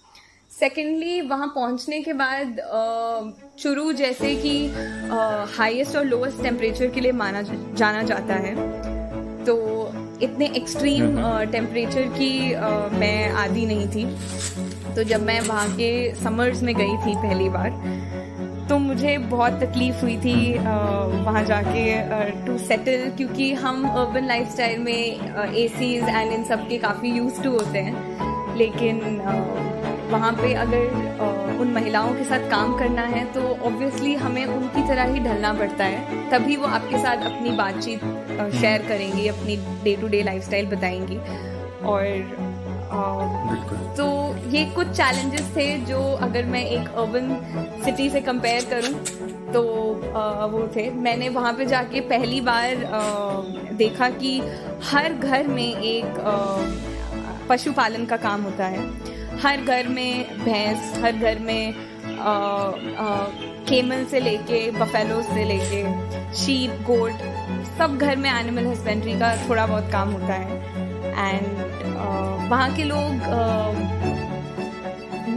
सेकेंडली 0.51 1.21
वहाँ 1.21 1.47
पहुँचने 1.55 2.01
के 2.01 2.13
बाद 2.13 2.59
चुरू 3.59 3.91
जैसे 3.93 4.35
कि 4.35 4.55
हाईएस्ट 5.57 5.95
और 5.97 6.05
लोएस्ट 6.05 6.41
टेम्परेचर 6.43 6.87
के 6.87 7.01
लिए 7.01 7.11
माना 7.13 7.41
जाना 7.41 8.03
जाता 8.03 8.33
है। 8.35 8.55
तो 9.45 9.55
इतने 10.21 10.45
एक्सट्रीम 10.55 11.17
टेम्परेचर 11.51 12.03
हम्म। 12.03 12.15
की 12.15 12.53
आ, 12.53 12.69
मैं 12.93 13.29
आदि 13.35 13.65
नहीं 13.65 13.87
थी 13.87 14.05
तो 14.95 15.03
जब 15.03 15.21
मैं 15.21 15.39
वहाँ 15.41 15.67
के 15.69 15.89
समर्स 16.15 16.63
में 16.63 16.73
गई 16.75 16.97
थी 16.97 17.15
पहली 17.17 17.49
बार 17.49 17.71
तो 18.69 18.77
मुझे 18.79 19.17
बहुत 19.25 19.53
तकलीफ़ 19.53 20.01
हुई 20.01 20.15
थी 20.17 20.37
वहाँ 20.57 21.43
जाके 21.45 21.83
टू 22.45 22.57
सेटल 22.59 23.09
क्योंकि 23.17 23.51
हम 23.55 23.87
अर्बन 23.89 24.27
लाइफस्टाइल 24.27 24.79
में 24.79 25.53
ए 25.55 25.67
सीज 25.69 26.03
एंड 26.03 26.31
इन 26.31 26.43
सब 26.45 26.67
के 26.69 26.77
काफ़ी 26.79 27.11
यूज़ 27.11 27.41
टू 27.43 27.51
होते 27.51 27.79
हैं 27.79 28.55
लेकिन 28.57 29.01
वहाँ 30.11 30.31
पे 30.33 30.53
अगर 30.55 31.36
उन 31.57 31.71
महिलाओं 31.73 32.13
के 32.15 32.23
साथ 32.23 32.49
काम 32.51 32.77
करना 32.79 33.01
है 33.05 33.23
तो 33.33 33.41
ऑब्वियसली 33.41 34.13
हमें 34.15 34.45
उनकी 34.45 34.87
तरह 34.87 35.13
ही 35.13 35.19
ढलना 35.19 35.53
पड़ता 35.53 35.85
है। 35.85 36.29
तभी 36.31 36.55
वो 36.55 36.67
आपके 36.69 36.97
साथ 36.97 37.25
अपनी 37.25 37.51
बातचीत 37.57 38.01
शेयर 38.53 38.87
करेंगी 38.87 39.27
अपनी 39.27 39.55
डे 39.83 39.95
टू 39.95 40.07
डे 40.07 40.21
लाइफस्टाइल 40.23 40.65
बताएँगी 40.67 41.17
और 41.85 42.05
तो 43.97 44.05
ये 44.49 44.63
कुछ 44.65 44.87
चैलेंजेस 44.87 45.51
थे 45.55 45.67
जो 45.85 46.01
अगर 46.21 46.45
मैं 46.45 46.63
एक 46.65 46.87
अर्बन 46.89 47.35
सिटी 47.85 48.09
से 48.09 48.21
कंपेयर 48.21 48.65
करूँ 48.65 48.93
तो 49.53 49.61
वो 50.51 50.67
थे। 50.75 50.89
मैंने 50.91 51.29
वहाँ 51.29 51.53
पे 51.53 51.65
जाके 51.65 52.01
पहली 52.09 52.39
बार 52.41 52.85
देखा 53.77 54.09
कि 54.11 54.39
हर 54.83 55.13
घर 55.13 55.47
में 55.47 55.63
एक 55.63 56.19
पशुपालन 57.49 58.05
का 58.05 58.17
काम 58.17 58.41
होता 58.41 58.65
है। 58.65 59.15
हर 59.41 59.61
घर 59.61 59.87
में 59.87 60.37
भैंस 60.37 60.93
हर 61.03 61.17
घर 61.17 61.39
में 61.39 61.73
केमल 63.69 64.03
से 64.11 64.19
लेके 64.19 64.59
बफेलो 64.71 65.21
से 65.23 65.43
लेके 65.45 65.81
शीप 66.35 66.81
गोट 66.87 67.21
सब 67.77 67.97
घर 67.97 68.15
में 68.15 68.29
एनिमल 68.29 68.65
हस्बेंड्री 68.67 69.13
का 69.19 69.35
थोड़ा 69.49 69.65
बहुत 69.65 69.91
काम 69.91 70.11
होता 70.11 70.33
है। 70.33 70.47
एंड 71.29 71.45
वहाँ 72.49 72.69
के 72.75 72.83
लोग 72.83 73.11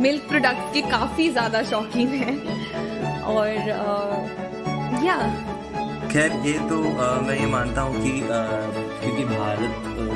मिल्क 0.01 0.29
प्रोडक्ट 0.29 0.73
के 0.75 0.81
काफ़ी 0.91 1.29
ज़्यादा 1.31 1.63
शौकीन 1.71 2.09
हैं। 2.09 3.23
और 3.25 3.49
या 5.05 5.17
खैर 6.13 6.33
ये 6.47 6.53
तो 6.69 6.77
आ, 6.99 7.21
मैं 7.21 7.39
ये 7.41 7.47
मानता 7.47 7.81
हूँ 7.81 8.03
कि 8.03 8.21
आ, 8.23 8.41
क्योंकि 9.01 9.25
भारत 9.27 9.75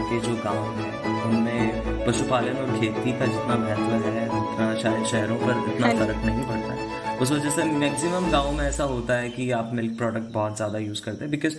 के 0.08 0.20
जो 0.20 0.34
गाँव 0.44 0.64
हैं 0.78 1.22
उनमें 1.24 1.93
पशुपालन 2.06 2.56
और 2.56 2.78
खेती 2.80 3.12
का 3.18 3.26
जितना 3.26 3.56
महत्व 3.56 4.08
है 4.08 4.26
उतना 4.40 4.75
शायद 4.78 5.04
शहरों 5.06 5.37
पर 5.37 5.70
इतना 5.73 5.87
हाँ 5.87 5.94
फ़र्क 5.96 6.25
नहीं 6.26 6.44
पड़ता 6.44 6.73
है। 6.73 7.18
उस 7.18 7.32
वजह 7.32 7.50
से 7.50 7.64
मैक्सिमम 7.64 8.30
गाँव 8.30 8.52
में 8.52 8.64
ऐसा 8.64 8.84
होता 8.84 9.14
है 9.14 9.30
कि 9.30 9.50
आप 9.50 9.70
मिल्क 9.75 9.96
प्रोडक्ट 9.99 10.32
बहुत 10.32 10.56
ज़्यादा 10.56 10.78
यूज़ 10.78 11.02
करते 11.02 11.25
हैं 11.25 11.30
बिकॉज़ 11.30 11.56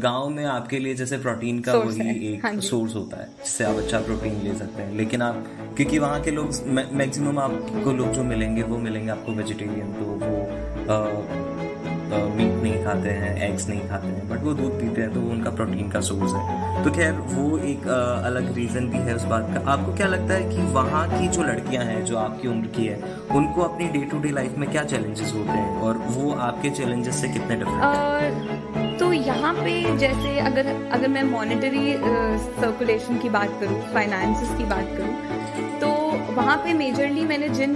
गाँव 0.00 0.28
में 0.28 0.44
आपके 0.44 0.78
लिए 0.78 0.94
जैसे 0.94 1.18
प्रोटीन 1.18 1.58
का 1.60 1.72
वही 1.74 1.98
है, 2.00 2.36
हाँ 2.38 2.52
एक 2.52 2.62
सोर्स 2.62 2.94
होता 2.94 3.16
है 3.16 3.26
जिससे 3.38 3.64
आप 3.64 3.76
अच्छा 3.76 4.00
प्रोटीन 4.00 4.40
ले 4.42 4.54
सकते 4.54 4.82
हैं। 4.82 4.96
लेकिन 4.96 5.22
आप 5.22 5.44
क्योंकि 5.76 5.98
वहाँ 5.98 6.20
के 6.20 6.30
लोग 6.30 6.66
मैक्सिमम 6.94 7.38
आपको 7.38 7.92
लोग 7.92 8.12
जो 8.12 8.22
मिलेंगे 8.24 8.62
वो 8.62 8.78
मिलेंगे 8.78 9.10
आपको 9.10 9.32
वेजिटेरियन 9.32 9.92
तो 9.92 10.04
वो 10.04 11.43
मीट 12.36 12.62
नहीं 12.62 12.82
खाते 12.84 13.10
हैं 13.12 13.32
एग्स 13.48 13.68
नहीं 13.68 13.88
खाते 13.88 14.06
हैं 14.06 14.28
बट 14.28 14.42
वो 14.44 14.52
दूध 14.54 14.72
पीते 14.80 15.00
हैं 15.00 15.12
तो 15.14 15.20
वो 15.20 15.30
उनका 15.32 15.50
प्रोटीन 15.52 15.88
का 15.90 16.00
सोर्स 16.02 16.34
है। 16.34 16.84
तो 16.84 16.90
खैर, 16.90 17.12
वो 17.12 17.58
एक 17.60 17.86
अलग 18.24 18.52
रीज़न 18.54 18.88
भी 18.90 18.98
है 19.00 19.14
उस 19.14 19.24
बात 19.26 19.48
का। 19.54 19.70
आपको 19.72 19.94
क्या 19.96 20.06
लगता 20.06 20.34
है 20.34 20.48
कि 20.50 20.62
वहाँ 20.72 21.06
की 21.10 21.28
जो 21.28 21.42
लड़कियाँ 21.42 21.84
हैं, 21.84 22.04
जो 22.04 22.16
आपकी 22.18 22.48
उम्र 22.48 22.66
की 22.76 22.86
है, 22.86 22.98
उनको 23.32 23.62
अपनी 23.62 23.88
डे 23.88 24.04
टू 24.10 24.18
डे 24.20 24.30
लाइफ 24.32 24.58
में 24.58 24.70
क्या 24.70 24.84
चैलेंजेस 24.84 25.32
होते 25.34 25.50
हैं? 25.50 25.80
और 25.80 25.96
वो 26.08 26.32
आपके 26.40 26.70
चैलेंजेस 26.72 27.20
से 27.20 27.28
कितने 27.28 27.56
डिफरेंट 27.56 28.98
तो 28.98 29.12
यहाँ 29.12 29.52
पे 29.54 29.96
जैसे 29.98 30.38
अगर 30.40 30.66
अगर 30.92 31.08
मैं 31.08 31.22
मॉनेटरी 31.24 31.92
सर्कुलेशन 32.56 33.18
की 33.18 33.28
बात 33.28 33.56
करूँ 33.60 33.80
फाइनेंसिस 33.94 34.48
की 34.58 34.64
बात 34.64 34.88
करूँ 34.96 35.80
तो 35.80 35.88
वहाँ 36.34 36.56
पे 36.56 36.72
मेजरली 36.74 37.24
मैंने 37.24 37.48
जिन 37.50 37.74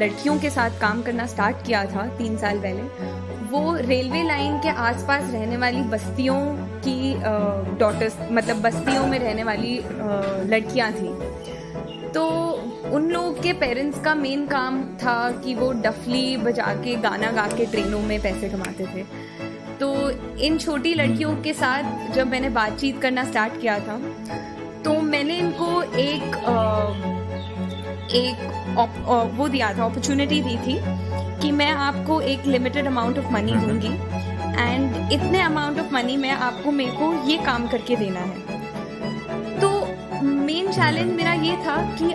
लड़कियों 0.00 0.38
के 0.40 0.50
साथ 0.50 0.80
काम 0.80 1.02
करना 1.02 1.26
स्टार्ट 1.26 1.64
किया 1.66 1.84
था, 1.84 2.06
तीन 2.18 2.36
साल 2.36 2.58
पहले 2.58 3.35
वो 3.56 3.74
रेलवे 3.76 4.22
लाइन 4.22 4.58
के 4.58 4.68
आसपास 4.68 5.30
रहने 5.32 5.56
वाली 5.56 5.80
बस्तियों 5.90 6.40
की 6.86 7.14
डॉटर्स 7.78 8.16
मतलब 8.32 8.60
बस्तियों 8.62 9.06
में 9.06 9.18
रहने 9.18 9.44
वाली 9.44 9.74
लड़कियाँ 10.50 10.90
थी। 10.92 11.08
तो 12.14 12.26
उन 12.92 13.08
लोगों 13.10 13.32
के 13.42 13.52
पेरेंट्स 13.52 14.00
का 14.00 14.14
मेन 14.14 14.46
काम 14.46 14.82
था 14.96 15.16
कि 15.44 15.54
वो 15.54 15.70
डफली 15.84 16.36
बजा 16.36 16.74
के 16.84 16.94
गाना 17.02 17.30
गा 17.32 17.46
के 17.48 17.66
ट्रेनों 17.66 18.00
में 18.02 18.20
पैसे 18.22 18.48
कमाते 18.48 18.86
थे। 18.94 19.04
तो 19.80 19.88
इन 20.40 20.58
छोटी 20.58 20.94
लड़कियों 20.94 21.34
के 21.42 21.52
साथ 21.54 22.12
जब 22.14 22.26
मैंने 22.26 22.50
बातचीत 22.50 23.00
करना 23.00 23.24
स्टार्ट 23.24 23.60
किया 23.60 23.78
था 23.78 23.98
तो 24.84 25.00
मैंने 25.02 25.38
इनको 25.38 25.82
एक 25.82 26.36
अ, 26.36 26.56
एक 28.16 28.36
वो 29.38 29.48
दिया 29.48 29.72
था 29.78 29.84
अपॉर्चुनिटी 29.84 30.40
दी 30.42 30.56
थी 30.56 30.78
कि 31.46 31.50
मैं 31.52 31.70
आपको 31.70 32.20
एक 32.20 32.46
लिमिटेड 32.46 32.86
अमाउंट 32.86 33.18
ऑफ़ 33.18 33.26
मनी 33.32 33.52
दूँगी 33.54 33.88
एंड 34.60 35.12
इतने 35.12 35.40
अमाउंट 35.40 35.78
ऑफ़ 35.80 35.92
मनी 35.94 36.16
में 36.16 36.30
आपको 36.30 36.70
मेरे 36.72 36.92
को 36.92 37.12
ये 37.28 37.36
काम 37.44 37.66
करके 37.68 37.96
देना 37.96 38.20
है। 38.20 39.60
तो 39.60 39.68
मेन 40.22 40.70
चैलेंज 40.72 41.12
मेरा 41.12 41.32
ये 41.44 41.56
था 41.66 41.76
कि 41.98 42.08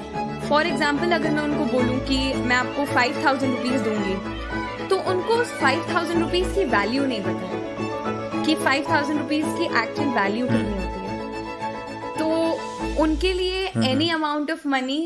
फॉर 0.49 0.67
एग्ज़ाम्पल 0.67 1.11
अगर 1.11 1.31
मैं 1.31 1.43
उनको 1.43 1.65
बोलूँ 1.71 1.99
कि 2.07 2.17
मैं 2.33 2.55
आपको 2.55 2.85
फाइव 2.85 3.23
थाउज़ेंड 3.25 3.55
रुपीज़ 3.55 3.83
दूँगी 3.83 4.87
तो 4.89 4.99
उनको 5.11 5.41
फाइव 5.53 5.85
थाउज़ेंड 5.93 6.21
रुपीज़ 6.21 6.53
की 6.55 6.65
वैल्यू 6.67 7.05
नहीं 7.05 7.21
पता 7.23 8.43
कि 8.43 8.55
फाइव 8.57 8.85
थाउज़ेंड 8.91 9.19
रुपीज़ 9.19 9.57
की 9.57 9.73
एक्चुअल 9.83 10.09
वैल्यू 10.19 10.45
कितनी 10.47 10.75
होती 10.75 10.99
है। 11.05 12.17
तो 12.17 13.03
उनके 13.03 13.33
लिए 13.33 13.65
any 13.91 14.09
amount 14.11 14.51
of 14.51 14.67
money 14.67 15.01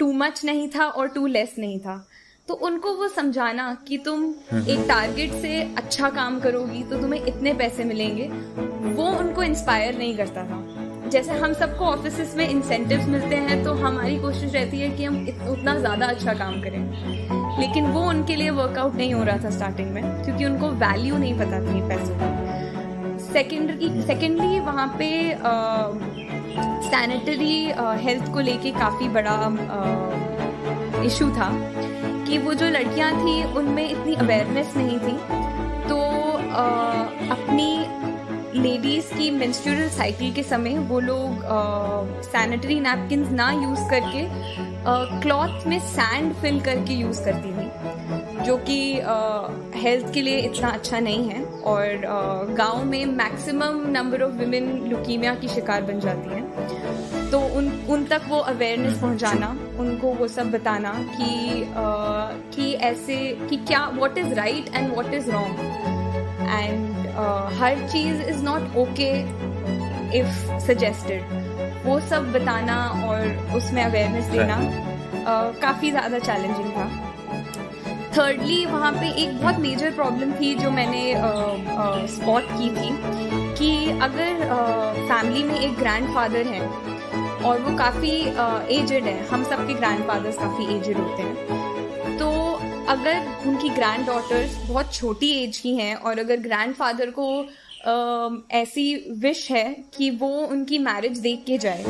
too 0.00 0.12
much 0.14 0.44
नहीं 0.44 0.68
था 0.68 0.86
और 0.86 1.08
टू 1.08 1.26
लेस 1.28 1.54
नहीं 1.58 1.78
था। 1.80 2.04
तो 2.48 2.54
उनको 2.66 2.92
वो 2.94 3.06
समझाना 3.08 3.66
कि 3.88 3.96
तुम 3.98 4.24
एक 4.54 4.84
टारगेट 4.88 5.32
से 5.32 5.60
अच्छा 5.78 6.08
काम 6.10 6.38
करोगी 6.40 6.82
तो 6.82 7.00
तुम्हें 7.00 7.24
इतने 7.26 7.52
पैसे 7.54 7.84
मिलेंगे 7.84 8.24
वो 8.94 9.06
उनको 9.10 9.42
इंस्पायर 9.42 9.96
नहीं 9.98 10.16
करता 10.16 10.44
था। 10.44 11.08
जैसे 11.10 11.38
हम 11.38 11.52
सबको 11.52 11.84
ऑफ़िस 11.84 12.34
में 12.36 12.48
इंसेंटिव्स 12.48 13.06
मिलते 13.08 13.36
हैं 13.36 13.62
तो 13.64 13.72
हमारी 13.74 14.18
कोशिश 14.20 14.52
रहती 14.54 14.80
है 14.80 14.90
कि 14.90 15.04
हम 15.04 15.16
उतना 15.50 15.74
ज़्यादा 15.78 16.06
अच्छा 16.06 16.34
काम 16.34 16.60
करें। 16.62 16.78
लेकिन 17.60 17.86
वो 17.86 18.00
उनके 18.08 18.36
लिए 18.36 18.50
वर्कआउट 18.50 18.94
नहीं 18.94 19.14
हो 19.14 19.22
रहा 19.24 19.38
था 19.44 19.50
स्टार्टिंग 19.50 19.90
में 19.90 20.02
क्योंकि 20.24 20.44
उनको 20.44 20.68
वैल्यू 20.84 21.18
नहीं 21.18 21.34
पता 21.38 21.60
थी 21.62 21.80
पैसों 21.88 22.14
की। 22.18 23.32
सेकेंडरी 23.32 24.02
सेकेंडली 24.02 24.60
वहाँ 24.60 24.86
पे 24.98 25.10
सैनिटरी 26.88 27.56
हेल्थ 28.04 28.32
को 28.32 28.40
लेके 28.40 28.70
काफ़ी 28.72 29.08
बड़ा 29.10 29.38
इशू 31.04 31.30
था। 31.30 31.50
कि 32.26 32.38
वो 32.38 32.54
जो 32.54 32.66
लड़कियाँ 32.70 33.12
थी 33.14 33.42
उनमें 33.58 33.88
इतनी 33.90 34.14
अवेयरनेस 34.14 34.72
नहीं 34.76 34.98
थी। 34.98 35.16
तो 35.88 36.00
अ, 36.54 36.64
अपनी 37.30 37.70
लेडीज़ 38.60 39.12
की 39.14 39.30
मेंस्ट्रुअल 39.30 39.88
साइकिल 39.90 40.32
के 40.32 40.42
समय 40.42 40.78
वो 40.88 41.00
लोग 41.00 41.40
सैनिटरी 42.24 42.78
नैपकिन 42.80 43.26
ना 43.34 43.50
यूज़ 43.52 43.88
करके 43.90 44.22
क्लॉथ 45.20 45.66
में 45.66 45.78
सैंड 45.80 46.32
फिल 46.34 46.60
करके 46.60 46.94
यूज़ 46.94 47.22
करती 47.24 47.52
थी 47.52 48.44
जो 48.44 48.56
कि 48.68 48.78
हेल्थ 49.80 50.12
के 50.14 50.22
लिए 50.22 50.38
इतना 50.38 50.68
अच्छा 50.68 51.00
नहीं 51.00 51.28
है 51.28 51.44
और 51.72 52.54
गाँव 52.58 52.84
में 52.84 53.04
maximum 53.06 53.84
number 53.90 54.22
of 54.22 54.32
women 54.32 54.70
leukemia 54.90 55.34
की 55.34 55.48
शिकार 55.48 55.82
बन 55.82 56.00
जाती 56.00 56.30
हैं। 56.30 57.23
तो 57.34 57.40
उन 57.40 57.68
उन 57.90 58.04
तक 58.04 58.22
वो 58.28 58.38
अवेयरनेस 58.38 58.98
पहुंचाना 58.98 59.46
उनको 59.78 60.08
वो 60.08 60.28
सब 60.28 60.50
बताना 60.50 60.92
कि 60.92 61.62
अ, 61.62 61.82
कि 62.54 62.72
ऐसे 62.72 63.16
कि 63.50 63.56
क्या 63.56 63.86
what 63.94 64.18
is 64.18 64.34
right 64.34 64.74
and 64.74 64.92
what 64.92 65.14
is 65.14 65.30
wrong 65.30 65.58
and 66.50 67.06
her 67.60 67.88
cheese 67.88 68.22
is 68.22 68.42
not 68.42 68.76
okay 68.76 69.10
if 70.18 70.58
suggested 70.58 71.22
वो 71.86 72.00
सब 72.00 72.32
बताना 72.32 72.76
और 73.08 73.26
उसमें 73.56 73.84
अवेयरनेस 73.84 74.24
देना 74.24 74.56
uh, 74.56 75.60
काफ़ी 75.62 75.90
ज़्यादा 75.90 76.18
चैलेंजिंग 76.18 76.70
था. 76.70 76.88
थर्डली 78.18 78.66
वहाँ 78.66 78.92
पे 78.92 79.10
एक 79.22 79.40
बहुत 79.42 79.58
मेजर 79.58 79.90
प्रॉब्लम 79.90 80.32
थी 80.32 80.54
जो 80.54 80.70
मैंने 80.70 81.14
स्पॉट 82.06 82.42
की 82.42 82.70
थी 82.70 82.90
कि 83.58 84.00
अगर 84.00 84.44
फैमिली 85.08 85.42
में 85.42 85.60
एक 85.60 85.78
ग्रैंडफादर 85.78 86.46
है 86.46 86.93
और 87.44 87.60
वो 87.60 87.76
काफ़ी 87.78 88.10
एजड 88.76 89.04
है। 89.04 89.18
हम 89.26 89.44
सबके 89.44 89.74
ग्रैंड 89.74 90.04
फादर्स 90.08 90.38
काफ़ी 90.38 90.74
एजड 90.76 90.96
होते 90.98 91.22
हैं। 91.22 92.16
तो 92.18 92.30
अगर 92.88 93.26
उनकी 93.46 93.68
ग्रैंड 93.70 94.06
डॉटर्स 94.06 94.56
बहुत 94.68 94.92
छोटी 94.94 95.30
एज 95.42 95.58
की 95.58 95.74
हैं 95.76 95.94
और 95.96 96.18
अगर 96.18 96.40
ग्रैंड 96.40 96.74
फादर 96.74 97.10
को 97.10 97.28
अ, 97.84 98.46
ऐसी 98.56 98.94
विश 99.20 99.50
है 99.50 99.64
कि 99.96 100.10
वो 100.10 100.28
उनकी 100.46 100.78
मैरिज 100.78 101.18
देख 101.18 101.44
के 101.46 101.58
जाए 101.58 101.82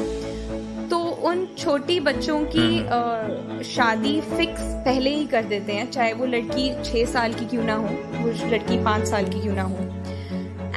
तो 0.91 0.99
उन 1.29 1.47
छोटी 1.59 1.99
बच्चों 2.01 2.39
की 2.47 2.79
अ, 2.81 3.63
शादी 3.65 4.21
फिक्स 4.37 4.63
पहले 4.85 5.11
ही 5.11 5.27
कर 5.27 5.45
देते 5.45 5.73
हैं। 5.73 5.91
चाहे 5.91 6.13
वो 6.13 6.27
लड़की 6.27 6.71
छः 6.85 7.05
साल 7.13 7.35
की 7.35 7.47
क्यों 7.47 7.65
ना 7.65 7.75
हो 7.77 7.89
वो 8.17 8.33
लड़की 8.49 8.83
पाँच 8.85 9.07
साल 9.09 9.29
की 9.29 9.41
क्यों 9.41 9.55
ना 9.55 9.63
हो। 9.65 9.94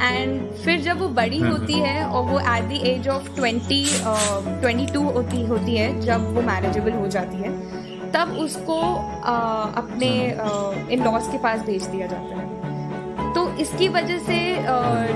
एंड 0.00 0.50
फिर 0.54 0.80
जब 0.80 0.98
वो 0.98 1.08
बड़ी 1.14 1.38
होती 1.38 1.78
है 1.80 2.04
और 2.04 2.24
वो 2.24 2.38
at 2.40 2.68
the 2.68 2.80
age 2.86 3.08
of 3.08 3.34
twenty 3.36 3.84
twenty 4.04 4.86
two 4.92 5.02
होती 5.10 5.44
होती 5.46 5.76
है 5.76 6.00
जब 6.00 6.32
वो 6.34 6.42
मैरिजेबल 6.42 6.92
हो 6.92 7.06
जाती 7.08 7.36
है 7.38 7.50
तब 8.12 8.36
उसको 8.40 8.74
uh, 8.74 9.76
अपने 9.78 10.08
इन 10.94 11.04
लॉज 11.04 11.26
के 11.32 11.38
पास 11.38 11.60
भेज 11.62 11.84
दिया 11.86 12.06
जाता 12.06 12.36
है। 12.36 13.34
तो 13.34 13.48
इसकी 13.60 13.88
वजह 13.88 14.18
से 14.18 14.38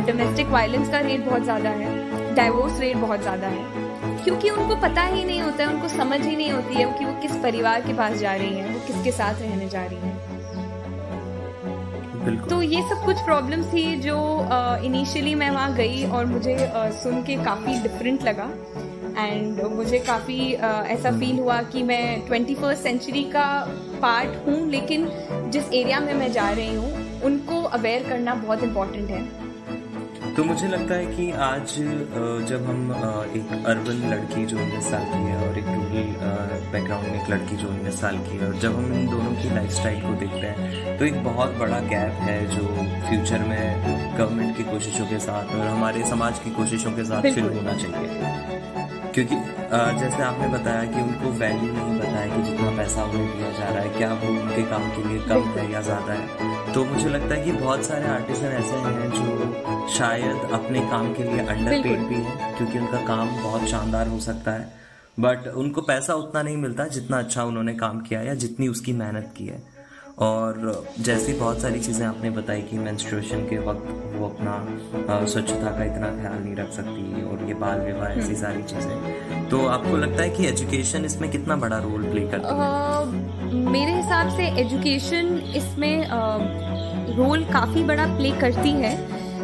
डोमेस्टिक 0.06 0.46
uh, 0.46 0.52
वायलेंस 0.52 0.90
का 0.90 0.98
रेट 1.00 1.24
बहुत 1.26 1.42
ज़्यादा 1.42 1.70
है 1.70 2.34
डाइवोर्स 2.34 2.80
रेट 2.80 2.96
बहुत 2.96 3.20
ज़्यादा 3.20 3.46
है। 3.46 4.24
क्योंकि 4.24 4.50
उनको 4.50 4.76
पता 4.82 5.02
ही 5.02 5.24
नहीं 5.24 5.40
होता 5.42 5.64
है 5.64 5.74
उनको 5.74 5.88
समझ 5.88 6.20
ही 6.20 6.36
नहीं 6.36 6.50
होती 6.50 6.74
है 6.74 6.84
कि 6.98 7.04
वो 7.04 7.12
किस 7.22 7.32
परिवार 7.42 7.80
के 7.80 7.92
पास 7.92 8.18
जा 8.18 8.34
रही 8.34 8.54
हैं 8.56 8.74
वो 8.74 8.86
किसके 8.86 9.12
साथ 9.12 9.40
रहने 9.40 9.68
जा 9.68 9.84
रही 9.84 9.98
हैं। 9.98 10.31
तो 12.22 12.60
ये 12.62 12.80
सब 12.88 13.04
कुछ 13.04 13.20
प्रॉब्लम्स 13.24 13.72
थी 13.72 13.84
जो 14.00 14.16
इनिशियली 14.84 15.34
मैं 15.34 15.50
वहाँ 15.50 15.74
गई 15.74 16.04
और 16.06 16.26
मुझे 16.26 16.56
सुन 17.02 17.22
के 17.22 17.36
काफ़ी 17.44 17.74
डिफरेंट 17.82 18.22
लगा। 18.22 18.48
एंड 19.18 19.60
मुझे 19.72 19.98
काफ़ी 19.98 20.38
ऐसा 20.52 21.10
फील 21.18 21.38
हुआ 21.38 21.60
कि 21.62 21.82
मैं 21.82 22.26
ट्वेंटी 22.26 22.54
फ़र्स्ट 22.54 22.82
सेंचुरी 22.82 23.22
का 23.32 23.46
पार्ट 24.02 24.46
हूँ 24.46 24.70
लेकिन 24.70 25.08
जिस 25.50 25.72
एरिया 25.72 26.00
में 26.00 26.12
मैं 26.14 26.30
जा 26.32 26.48
रही 26.50 26.74
हूँ 26.74 27.20
उनको 27.24 27.62
अवेयर 27.70 28.08
करना 28.08 28.34
बहुत 28.36 28.62
इम्पोर्टेंट 28.62 29.10
है। 29.10 29.41
तो 30.36 30.44
मुझे 30.44 30.68
लगता 30.68 30.94
है 30.94 31.06
कि 31.06 31.30
आज 31.44 31.72
जब 32.48 32.64
हम 32.66 32.92
एक 33.36 33.66
अर्बन 33.66 33.98
लड़की 34.10 34.44
जो 34.46 34.58
उन्नीस 34.58 34.86
साल 34.90 35.04
की 35.04 35.18
है 35.24 35.48
और 35.48 35.58
एक 35.58 35.66
रूरल 35.66 36.70
बैकग्राउंड 36.72 37.08
में 37.08 37.22
एक 37.22 37.30
लड़की 37.30 37.56
जो 37.56 37.68
उन्नीस 37.68 38.00
साल 38.00 38.18
की 38.18 38.36
है 38.36 38.46
और 38.46 38.54
जब 38.58 38.76
हम 38.76 38.92
इन 38.94 39.06
दोनों 39.08 39.32
की 39.42 39.54
लाइफ 39.54 39.70
स्टाइल 39.70 40.00
को 40.00 40.14
देखते 40.20 40.46
हैं 40.46 40.96
तो 40.98 41.04
एक 41.04 41.22
बहुत 41.24 41.56
बड़ा 41.58 41.80
गैप 41.92 42.22
है 42.22 42.38
जो 42.46 42.66
फ्यूचर 43.08 43.44
में 43.48 44.16
गवर्नमेंट 44.18 44.56
की 44.56 44.64
कोशिशों 44.64 45.06
के 45.06 45.18
साथ 45.18 45.54
और 45.54 45.66
हमारे 45.66 46.04
समाज 46.10 46.38
की 46.38 46.50
कोशिशों 46.50 46.92
के 46.92 47.04
साथ 47.04 47.32
फिल 47.34 47.44
होना 47.44 47.76
चाहिए। 47.76 48.51
क्योंकि 49.14 49.36
जैसे 50.00 50.22
आपने 50.22 50.48
बताया 50.48 50.84
कि 50.84 51.00
उनको 51.00 51.30
वैल्यू 51.38 51.72
नहीं 51.72 51.98
पता 51.98 52.18
है 52.18 52.28
कि 52.30 52.42
जितना 52.42 52.70
पैसा 52.76 53.04
उन्हें 53.04 53.26
दिया 53.32 53.50
जा 53.50 53.68
रहा 53.68 53.82
है 53.82 53.88
क्या 53.96 54.12
वो 54.14 54.28
उनके 54.32 54.62
काम 54.70 54.88
के 54.90 55.08
लिए 55.08 55.18
कम 55.28 55.48
है 55.56 55.70
या 55.72 55.80
ज़्यादा 55.82 56.12
है। 56.12 56.72
तो 56.72 56.84
मुझे 56.84 57.08
लगता 57.08 57.34
है 57.34 57.44
कि 57.44 57.52
बहुत 57.54 57.84
सारे 57.84 58.08
आर्टिस्ट 58.08 58.42
ऐसे 58.44 58.76
हैं 58.78 59.10
जो 59.10 59.88
शायद 59.94 60.52
अपने 60.52 60.80
काम 60.90 61.12
के 61.14 61.22
लिए 61.22 61.46
अंडर 61.46 61.82
पेड 61.82 62.06
भी 62.08 62.14
हैं 62.16 62.56
क्योंकि 62.56 62.78
उनका 62.78 63.04
काम 63.06 63.34
बहुत 63.42 63.68
शानदार 63.70 64.08
हो 64.08 64.20
सकता 64.20 64.52
है। 64.52 64.70
बट 65.18 65.46
उनको 65.56 65.80
पैसा 65.82 66.14
उतना 66.14 66.42
नहीं 66.42 66.56
मिलता 66.56 66.86
जितना 66.88 67.18
अच्छा 67.18 67.44
उन्होंने 67.44 67.74
काम 67.76 68.00
किया 68.00 68.20
या 68.22 68.34
जितनी 68.36 68.68
उसकी 68.68 68.92
मेहनत 68.94 69.32
की 69.36 69.46
है। 69.46 69.62
और 70.18 70.86
जैसी 71.00 71.32
बहुत 71.32 71.60
सारी 71.60 71.80
चीज़ें 71.80 72.04
आपने 72.06 72.30
बताई 72.30 72.62
कि 72.62 72.78
मेंस्ट्रुएशन 72.78 73.46
के 73.48 73.58
वक्त 73.60 73.86
वो 74.14 74.28
अपना 74.28 75.24
स्वच्छता 75.26 75.70
का 75.70 75.84
इतना 75.84 76.10
ख्याल 76.12 76.38
नहीं 76.38 76.54
रख 76.56 76.70
सकती 76.70 77.22
और 77.24 77.46
ये 77.48 77.54
बाल 77.56 77.80
विवाह 77.82 78.08
ऐसी 78.08 78.20
हम्म। 78.20 78.34
सारी 78.36 78.62
चीज़ें 78.64 79.48
तो 79.48 79.64
आपको 79.68 79.96
लगता 79.96 80.22
है 80.22 80.28
कि 80.30 80.46
एजुकेशन 80.46 81.04
इसमें 81.04 81.30
कितना 81.30 81.56
बड़ा 81.56 81.78
रोल 81.78 82.04
प्ले 82.04 82.26
करती 82.28 82.54
है 82.54 83.64
मेरे 83.70 83.92
हिसाब 83.92 84.36
से 84.36 84.46
एजुकेशन 84.60 85.36
इसमें 85.56 86.06
रोल 87.16 87.44
काफ़ी 87.44 87.84
बड़ा 87.84 88.06
प्ले 88.16 88.30
करती 88.40 88.70
है 88.76 88.96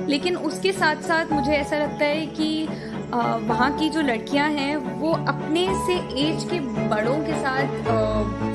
लेकिन 0.06 0.36
उसके 0.42 0.72
साथ 0.72 1.02
साथ 1.02 1.32
मुझे 1.32 1.52
ऐसा 1.52 1.78
लगता 1.78 2.04
है 2.04 2.26
कि 2.32 2.68
वहाँ 3.10 3.70
की 3.78 3.88
जो 3.90 4.00
लड़कियाँ 4.02 4.48
हैं 4.50 4.76
वो 4.76 5.12
अपने 5.28 5.66
से 5.86 5.94
एज 6.20 6.44
के 6.44 6.60
बड़ों 6.88 7.18
के 7.20 7.40
साथ 7.42 8.47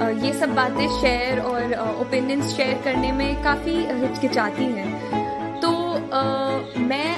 ये 0.00 0.32
सब 0.32 0.54
बातें 0.54 0.86
शेयर 1.00 1.40
और 1.40 1.72
ओपिनियंस 2.00 2.54
शेयर 2.56 2.80
करने 2.84 3.10
में 3.12 3.42
काफ़ी 3.42 3.74
हिचकिचाती 4.00 4.64
हैं। 4.64 5.60
तो 5.60 5.70
मैं 6.80 7.16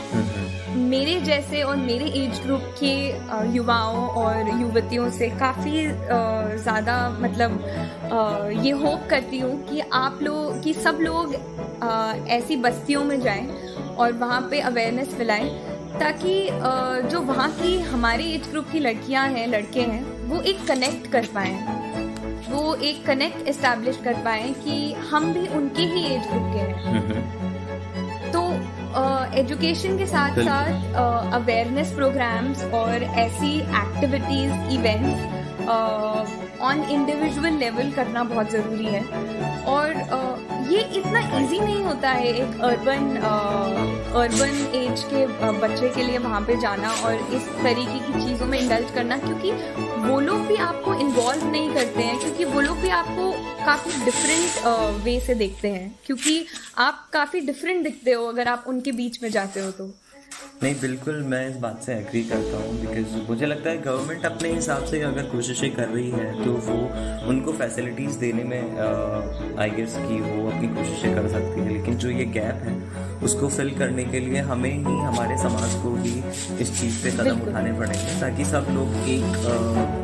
मेरे 0.89 1.21
जैसे 1.21 1.61
और 1.63 1.77
मेरे 1.77 2.05
एज 2.21 2.41
ग्रुप 2.43 2.63
के 2.79 2.95
युवाओं 3.55 4.09
और 4.23 4.49
युवतियों 4.61 5.09
से 5.11 5.29
काफ़ी 5.41 5.87
ज़्यादा 6.63 6.97
मतलब 7.21 7.53
ये 8.65 8.71
होप 8.83 9.07
करती 9.11 9.39
हूँ 9.39 9.57
कि 9.69 9.81
आप 9.93 10.19
लोग 10.23 10.63
कि 10.65 10.75
सब 10.75 10.99
लोग 11.01 11.35
ऐसी 12.31 12.57
बस्तियों 12.57 13.05
में 13.05 13.21
जाएँ 13.21 13.47
और 13.97 14.13
वहाँ 14.15 14.41
पे 14.51 14.61
अवेयरनेस 14.63 15.15
फैलाएँ 15.15 15.49
ताकि 16.01 16.49
जो 17.11 17.21
वहाँ 17.23 17.51
की 17.53 17.79
हमारे 17.83 18.25
एज 18.25 18.49
ग्रुप 18.51 18.67
की 18.73 18.79
लड़कियाँ 18.81 19.29
हैं 19.29 19.47
लड़के 19.47 19.81
हैं 19.83 20.05
वो 20.29 20.41
एक 20.43 20.67
कनेक्ट 20.67 21.11
कर 21.13 21.27
पाएँ। 21.35 21.57
वो 22.49 22.75
एक 22.75 23.05
कनेक्ट 23.07 23.49
इस्टेब्लिश 23.49 24.01
कर 24.05 24.15
पाए 24.25 24.53
कि 24.65 24.93
हम 25.11 25.33
भी 25.33 25.47
उनके 25.57 25.83
ही 25.83 26.05
एज 26.05 26.27
ग्रुप 26.27 26.53
के 26.55 26.59
हैं। 26.59 28.31
तो 28.33 28.43
एजुकेशन 29.39 29.93
uh, 29.93 29.99
के 29.99 30.07
साथ 30.07 30.39
साथ 30.39 30.95
अवेयरनेस 31.35 31.93
प्रोग्राम्स 31.93 32.65
और 32.75 33.03
ऐसी 33.03 33.57
activities 33.61 34.53
events 34.75 36.59
on 36.61 36.83
individual 36.91 37.59
level 37.59 37.91
करना 37.91 38.25
बहुत 38.25 38.51
ज़रूरी 38.51 38.87
है। 38.87 39.03
और 39.67 39.95
uh, 39.95 40.52
ये 40.73 40.83
इतना 40.99 41.21
इजी 41.39 41.59
नहीं 41.59 41.83
होता 41.85 42.11
है 42.11 42.29
एक 42.33 42.61
अर्बन 42.65 43.17
अर्बन 44.17 44.55
एज 44.75 45.03
के 45.05 45.27
बच्चे 45.59 45.89
के 45.95 46.03
लिए 46.03 46.19
वहाँ 46.19 46.41
पे 46.47 46.57
जाना 46.61 46.91
और 47.07 47.15
इस 47.37 47.49
तरीके 47.63 47.99
की 48.01 48.13
चीज़ों 48.21 48.47
में 48.47 48.59
इंडल्ज 48.59 48.91
करना, 48.95 49.19
क्योंकि 49.19 49.51
वो 50.03 50.19
लोग 50.21 50.47
भी 50.47 50.57
आपको 50.67 50.95
इन्वॉल्व 51.01 51.47
नहीं 51.47 51.73
करते 51.75 52.03
हैं, 52.03 52.19
क्योंकि 52.21 52.45
वो 52.45 52.61
लोग 52.61 52.79
भी 52.79 52.89
आपको 52.91 53.31
काफ़ी 53.65 54.05
डिफरेंट 54.05 55.03
वे 55.05 55.19
से 55.21 55.35
देखते 55.35 55.69
हैं, 55.69 55.95
क्योंकि 56.07 56.45
आप 56.79 57.09
काफ़ी 57.13 57.41
डिफरेंट 57.43 57.83
दिखते 57.85 58.13
हो 58.13 58.27
अगर 58.27 58.49
आप 58.49 58.65
उनके 58.69 58.93
बीच 58.93 59.23
में 59.23 59.31
जाते 59.31 59.61
हो 59.61 59.71
तो। 59.73 59.91
नहीं 60.63 60.75
बिल्कुल 60.81 61.15
मैं 61.29 61.49
इस 61.49 61.57
बात 61.57 61.83
से 61.83 61.93
एग्री 61.93 62.23
करता 62.25 62.59
हूँ 62.59 62.75
बिकॉज़ 62.81 63.15
मुझे 63.29 63.47
लगता 63.47 63.71
है 63.71 63.81
गवर्नमेंट 63.83 64.25
अपने 64.27 64.53
हिसाब 64.53 64.85
से 64.85 65.01
अगर 65.03 65.23
कोशिशें 65.23 65.71
कर 65.75 65.89
रही 65.89 66.11
है 66.11 66.45
तो 66.45 66.53
वो 66.67 66.77
उनको 67.31 67.53
फैसिलिटीज़ 67.53 68.19
देने 68.19 68.45
में 68.45 69.59
आई 69.61 69.71
गेस 69.71 69.97
कि 69.99 70.21
वो 70.21 70.49
अपनी 70.51 70.69
कोशिशें 70.69 71.15
कर 71.15 71.29
सकती 71.29 71.61
है। 71.61 71.69
लेकिन 71.69 71.97
जो 71.97 72.11
ये 72.11 72.25
गैप 72.37 72.63
है 72.65 72.77
उसको 73.25 73.49
फिल 73.49 73.71
करने 73.79 74.05
के 74.05 74.21
लिए 74.21 74.41
हमें 74.51 74.71
ही 74.71 74.99
हमारे 75.01 75.39
समाज 75.39 75.75
को 75.83 75.91
भी 75.97 76.15
इस 76.63 76.81
चीज़ 76.81 77.03
पे 77.03 77.11
कदम 77.19 77.41
उठाने 77.49 77.73
पड़ेंगे 77.73 78.21
ताकि 78.21 78.45
सब 78.45 78.67
लोग 78.71 79.09
एक 79.09 79.37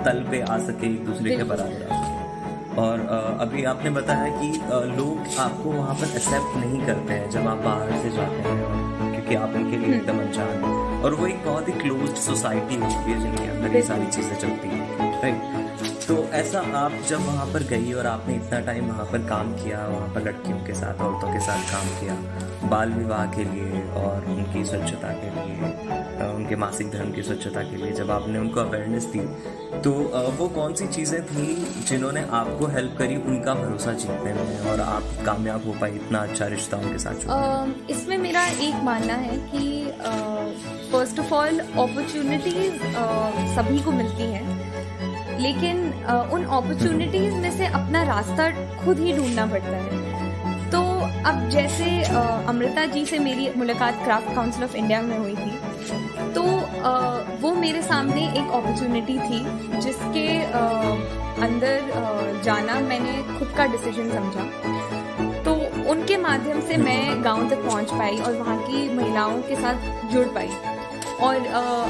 तल 0.04 0.24
पे 0.30 0.40
आ 0.42 0.58
सके 0.66 0.86
एक 0.86 1.04
दूसरे 1.06 1.36
के 1.36 1.44
बराबर। 1.44 1.86
आ 1.86 2.82
और 2.82 3.00
अभी 3.40 3.64
आपने 3.64 3.90
बताया 3.90 4.28
कि 4.34 4.52
लोग 4.96 5.38
आपको 5.38 5.72
वहाँ 5.72 5.94
पर 5.94 6.16
एक्सेप्ट 6.16 6.56
नहीं 6.56 6.86
करते 6.86 7.14
हैं 7.14 7.30
जब 7.30 7.48
आप 7.48 7.64
बाहर 7.64 8.02
से 8.02 8.10
जाते 8.10 8.48
हैं। 8.48 8.87
क्योंकि 9.28 9.44
आप 9.44 9.56
उनके 9.56 9.76
लिए 9.76 9.86
हम्म। 9.86 9.94
एकदम 9.94 10.18
अनजान 10.18 10.64
हैं 10.64 11.02
और 11.02 11.14
वो 11.14 11.26
एक 11.26 11.44
बहुत 11.44 11.68
ही 11.68 11.72
क्लोज 11.74 12.16
सोसाइटी 12.18 12.76
होती 12.76 13.10
है 13.10 13.20
जिनके 13.20 13.46
अंदर 13.46 13.74
ये 13.76 13.82
सारी 13.84 14.06
चीज़ें 14.08 14.36
चलती 14.36 14.68
हैं 14.68 15.10
राइट 15.22 16.06
तो 16.06 16.16
ऐसा 16.34 16.60
आप 16.76 16.92
जब 17.08 17.26
वहाँ 17.26 17.46
पर 17.46 17.62
गई 17.68 17.92
और 17.92 18.06
आपने 18.06 18.34
इतना 18.36 18.60
टाइम 18.66 18.86
वहाँ 18.86 19.04
पर 19.06 19.26
काम 19.28 19.52
किया 19.54 19.86
वहाँ 19.88 20.08
पर 20.14 20.22
लड़कियों 20.22 20.58
के 20.66 20.74
साथ 20.74 21.00
औरतों 21.02 21.32
के 21.32 21.40
साथ 21.40 21.70
काम 21.72 21.88
किया 22.00 22.14
बाल 22.68 22.92
विवाह 22.92 23.26
के 23.32 23.44
लिए 23.46 23.82
और 23.98 24.24
उनकी 24.28 24.64
स्वच्छता 24.64 25.12
के 25.14 25.30
लिए 25.30 25.87
उनके 26.38 26.56
मासिक 26.56 26.90
धर्म 26.90 27.12
की 27.12 27.22
स्वच्छता 27.22 27.62
के 27.62 27.76
लिए, 27.76 27.92
जब 27.92 28.10
आपने 28.10 28.38
उनको 28.38 28.60
अवेयरनेस 28.60 29.04
दी 29.06 29.20
तो 29.80 29.92
वो 30.38 30.48
कौन 30.50 30.74
सी 30.74 30.86
चीज़ें 30.88 31.22
थी 31.26 31.46
जिन्होंने 31.88 32.20
आपको 32.34 32.66
हेल्प 32.66 32.94
करी 32.98 33.16
उनका 33.18 33.54
भरोसा 33.54 33.92
जीतने 33.94 34.32
में? 34.34 34.70
और 34.70 34.80
आप 34.80 35.02
कामयाब 35.26 35.66
हो 35.66 35.72
पाए 35.80 35.94
इतना 35.94 36.18
अच्छा 36.20 36.46
रिश्ता 36.46 36.76
उनके 36.76 36.98
साथ 36.98 37.90
इसमें 37.90 38.16
मेरा 38.18 38.46
एक 38.62 38.82
मानना 38.84 39.14
है 39.16 39.36
कि 39.50 39.62
फ़र्स्ट 40.92 41.20
ऑफ़ 41.20 41.34
ऑल 41.34 41.58
अपॉर्चुनिटीज़ 41.58 42.74
सभी 43.54 43.78
को 43.80 43.92
मिलती 43.92 44.30
हैं। 44.32 44.46
लेकिन 45.40 45.86
उन 46.32 46.44
अपॉर्चुनिटीज़ 46.44 47.34
में 47.34 47.50
से 47.56 47.66
अपना 47.66 48.02
रास्ता 48.04 48.50
खुद 48.76 48.98
ही 48.98 49.12
ढूंढना 49.16 49.46
पड़ता 49.46 49.76
है। 49.76 50.06
तो 50.70 50.80
अब 51.28 51.48
जैसे 51.50 51.84
अमृता 52.48 52.84
जी 52.86 53.04
से 53.06 53.18
मेरी 53.18 53.50
मुलाकात 53.56 54.02
क्राफ्ट 54.04 54.34
काउंसिल 54.34 54.64
ऑफ़ 54.64 54.76
इंडिया 54.76 55.00
में 55.02 55.16
हुई 55.18 55.34
थी 55.34 55.50
तो 56.34 56.42
आ, 56.80 56.92
वो 57.40 57.54
मेरे 57.54 57.82
सामने 57.82 58.22
एक 58.30 58.50
अपॉर्चुनिटी 58.52 59.18
थी 59.18 59.40
जिसके 59.80 60.26
आ, 60.44 60.60
अंदर 61.46 61.90
आ, 61.90 62.42
जाना 62.42 62.78
मैंने 62.80 63.38
खुद 63.38 63.54
का 63.56 63.66
डिसीज़न 63.66 64.10
समझा। 64.10 65.42
तो 65.44 65.54
उनके 65.90 66.16
माध्यम 66.16 66.60
से 66.60 66.76
मैं 66.76 67.24
गाँव 67.24 67.48
तक 67.50 67.64
पहुँच 67.66 67.90
पाई 67.90 68.16
और 68.16 68.36
वहाँ 68.36 68.58
की 68.58 68.88
महिलाओं 68.96 69.40
के 69.42 69.56
साथ 69.56 70.10
जुड़ 70.12 70.26
पाई। 70.26 70.50
और 71.20 71.46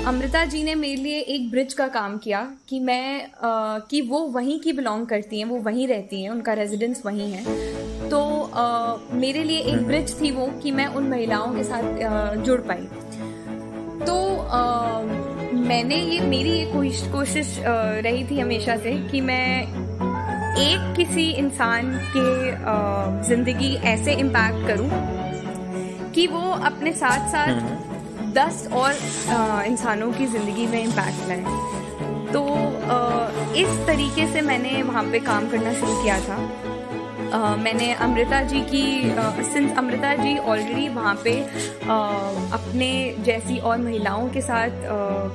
अमृता 0.07 0.45
जी 0.45 0.63
ने 0.63 0.75
मेरे 0.75 1.03
लिए 1.03 1.19
एक 1.21 1.51
ब्रिज 1.51 1.73
का 1.75 1.87
काम 1.89 2.17
किया 2.19 2.41
कि 2.69 2.81
मैं 2.81 3.25
आ, 3.25 3.79
कि 3.79 4.01
वो 4.01 4.19
वहीं 4.29 4.59
की 4.61 4.73
बिलोंग 4.73 5.07
करती 5.07 5.39
हैं 5.39 5.47
वो 5.47 5.59
वहीं 5.59 5.89
रहती 5.89 6.23
हैं 6.23 6.31
उनका 6.31 6.53
रेजिडेंस 6.53 7.03
वहीं 7.07 7.33
है। 7.33 8.09
तो 8.11 8.21
आ, 8.55 8.97
मेरे 9.13 9.43
लिए 9.45 9.59
एक 9.59 9.87
ब्रिज 9.87 10.21
थी 10.21 10.31
वो 10.31 10.47
कि 10.63 10.71
मैं 10.71 10.87
उन 10.87 11.09
महिलाओं 11.09 11.55
के 11.55 11.65
साथ 11.65 12.03
आ, 12.03 12.35
जुड़ 12.35 12.61
पाई। 12.61 12.89
तो 14.09 14.37
आ, 14.37 15.03
मैंने 15.63 15.97
ये 15.97 16.21
मेरी 16.21 16.51
ये 16.51 17.01
कोशिश 17.13 17.57
रही 17.67 18.25
थी 18.25 18.39
हमेशा 18.41 18.77
से 18.77 18.93
कि 19.11 19.21
मैं 19.21 19.63
एक 20.59 20.95
किसी 20.97 21.29
इंसान 21.33 21.91
के 22.17 22.29
ज़िंदगी 23.29 23.75
ऐसे 23.87 24.13
इम्पैक्ट 24.15 24.67
करूँ 24.67 24.89
कि 26.13 26.27
वो 26.27 26.41
अपने 26.71 26.93
साथ 26.93 27.29
साथ 27.33 27.49
हम्म। 27.49 28.33
दस 28.33 28.67
और 28.73 28.95
इंसानों 29.67 30.13
की 30.13 30.27
ज़िंदगी 30.27 30.67
में 30.67 30.83
इम्पैक्ट 30.83 31.29
लाए 31.29 32.33
तो 32.33 32.45
इस 33.57 33.87
तरीके 33.87 34.27
से 34.33 34.41
मैंने 34.43 34.83
वहाँ 34.83 35.05
पे 35.05 35.21
काम 35.21 35.51
करना 35.51 35.73
शुरू 35.73 36.03
किया 36.03 36.19
था 36.21 36.78
uh, 37.31 37.59
मैंने 37.59 37.93
अमृता 37.95 38.43
जी 38.43 38.61
की 38.61 38.85
since 39.45 39.71
uh, 39.73 39.79
Amrita 39.79 40.15
ji 40.15 40.37
already 40.39 40.89
वहाँ 40.89 41.15
पे 41.25 41.35
uh, 41.43 42.53
अपने 42.53 42.91
जैसी 43.21 43.59
और 43.59 43.79
महिलाओं 43.79 44.29
के 44.29 44.41
साथ 44.41 44.71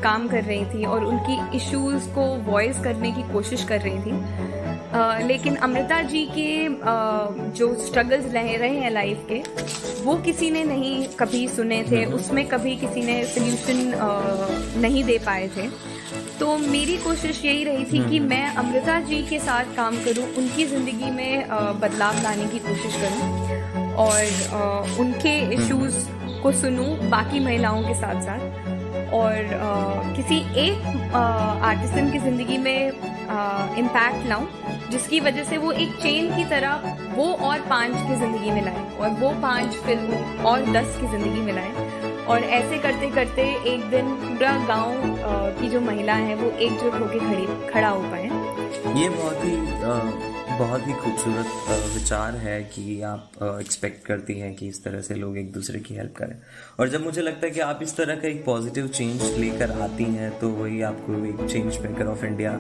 काम 0.04 0.28
कर 0.28 0.44
रही 0.44 0.66
थी 0.66 0.86
और 0.86 1.06
उनकी 1.06 1.58
इश्यूज़ 1.58 2.10
को 2.10 2.26
वॉइस 2.52 2.80
करने 2.80 3.12
की 3.12 3.24
कोशिश 3.34 3.64
कर 3.64 3.82
रही 3.82 4.00
थी। 4.00 4.14
लेकिन 5.28 5.56
अमृता 5.56 6.02
जी 6.02 6.26
के 6.38 6.68
जो 7.58 7.74
स्ट्रगल्स 7.76 8.26
रह 8.34 8.56
रहे 8.58 8.76
हैं 8.80 8.92
लाइफ 8.92 9.26
के 9.32 9.42
वो 10.04 10.16
किसी 10.16 10.50
ने 10.52 10.64
नहीं 10.64 11.06
कभी 11.20 11.48
सुने 11.48 11.84
थे। 11.92 12.04
हम्म। 12.04 12.16
उसमें 12.16 12.46
कभी 12.48 12.76
किसी 12.76 13.02
ने 13.02 13.24
सोल्यूशन 13.26 13.80
नहीं 14.82 15.04
दे 15.04 15.18
पाए 15.18 15.48
थे। 15.48 15.93
तो 16.44 16.58
मेरी 16.58 16.96
कोशिश 16.98 17.40
यही 17.46 17.64
रही 17.64 17.84
थी 17.86 18.00
कि 18.00 18.18
हम्म। 18.18 18.30
मैं 18.30 18.56
अमृता 18.56 19.00
जी 19.02 19.22
के 19.24 19.38
साथ 19.40 19.66
काम 19.76 19.98
करूँ 19.98 20.26
उनकी 20.38 20.66
ज़िंदगी 20.66 21.12
में 21.12 21.48
बदलाव 21.80 22.22
लाने 22.24 22.48
की 22.48 22.60
कोशिश 22.60 22.96
करूँ 22.96 23.94
और 23.98 24.98
उनके 25.00 25.38
इश्यूज़ 25.54 26.00
हम्म। 26.00 26.42
को 26.42 26.52
सुनूं 26.52 27.10
बाकी 27.10 27.40
महिलाओं 27.40 27.82
के 27.84 27.94
साथ 27.94 28.22
साथ 28.22 29.14
और 29.14 30.14
किसी 30.16 30.40
एक 30.60 31.16
आर्टिसन 31.16 32.12
की 32.12 32.20
ज़िंदगी 32.20 32.58
में 32.58 32.88
इम्पैक्ट 33.78 34.28
लाऊं 34.28 34.48
जिसकी 34.92 35.20
वजह 35.22 35.44
से 35.44 35.58
वो 35.58 35.72
एक 35.72 35.96
चेन 35.98 36.36
की 36.36 36.46
तरह 36.50 36.96
वो 37.16 37.34
और 37.44 37.68
पाँच 37.70 38.08
की 38.08 38.16
ज़िंदगी 38.16 38.52
में 38.52 38.64
लाए 38.66 38.90
और 38.98 39.20
वो 39.20 39.34
पाँच 39.42 39.84
फिर 39.86 40.08
और 40.46 40.72
दस 40.74 40.98
की 41.02 41.08
ज़िंदगी 41.08 41.42
में 41.42 41.54
लाए 41.54 42.03
और 42.28 42.44
ऐसे 42.44 42.78
करते 42.80 43.10
करते 43.12 43.44
एक 43.74 43.90
दिन 43.90 44.14
पूरा 44.16 44.52
गाँव 44.68 45.60
की 45.60 45.70
जो 45.70 45.82
महिला 45.82 46.14
है, 46.16 46.36
वो 46.36 46.50
एकजुट 46.50 46.94
होकर 46.94 47.20
खड़ी, 47.20 47.46
खड़ा 47.72 47.90
हो 47.90 48.02
पाए। 48.02 48.24
ये 49.02 49.10
बहुत 49.10 49.44
ही 49.44 49.56
बहुत 50.50 50.88
ही 50.88 50.94
खूबसूरत 50.94 51.94
विचार 51.94 52.36
है 52.36 52.60
कि 52.64 53.02
आप 53.02 53.44
एक्सपेक्ट 53.62 54.06
करती 54.06 54.34
हैं 54.40 54.54
कि 54.56 54.68
इस 54.68 54.84
तरह 54.84 55.02
से 55.02 55.16
लोग 55.16 55.38
एक 55.38 55.52
दूसरे 55.54 55.80
की 55.80 55.96
हेल्प 55.96 56.14
करें। 56.18 56.36
और 56.80 56.90
जब 56.90 57.04
मुझे 57.06 57.22
लगता 57.22 57.46
है 57.46 57.52
कि 57.52 57.60
आप 57.60 57.80
इस 57.84 57.96
तरह 57.98 58.16
का 58.16 58.28
एक 58.28 58.44
पॉजिटिव 58.46 58.88
चेंज 58.88 59.24
लेकर 59.38 59.72
आती 59.82 60.04
हैं 60.06 60.30
तो 60.40 60.50
वही 60.52 60.82
आपको 60.82 61.26
एक 61.26 61.50
चेंज 61.50 61.78
मेकर 61.78 62.08
ऑफ़ 62.08 62.26
इंडिया 62.26 62.52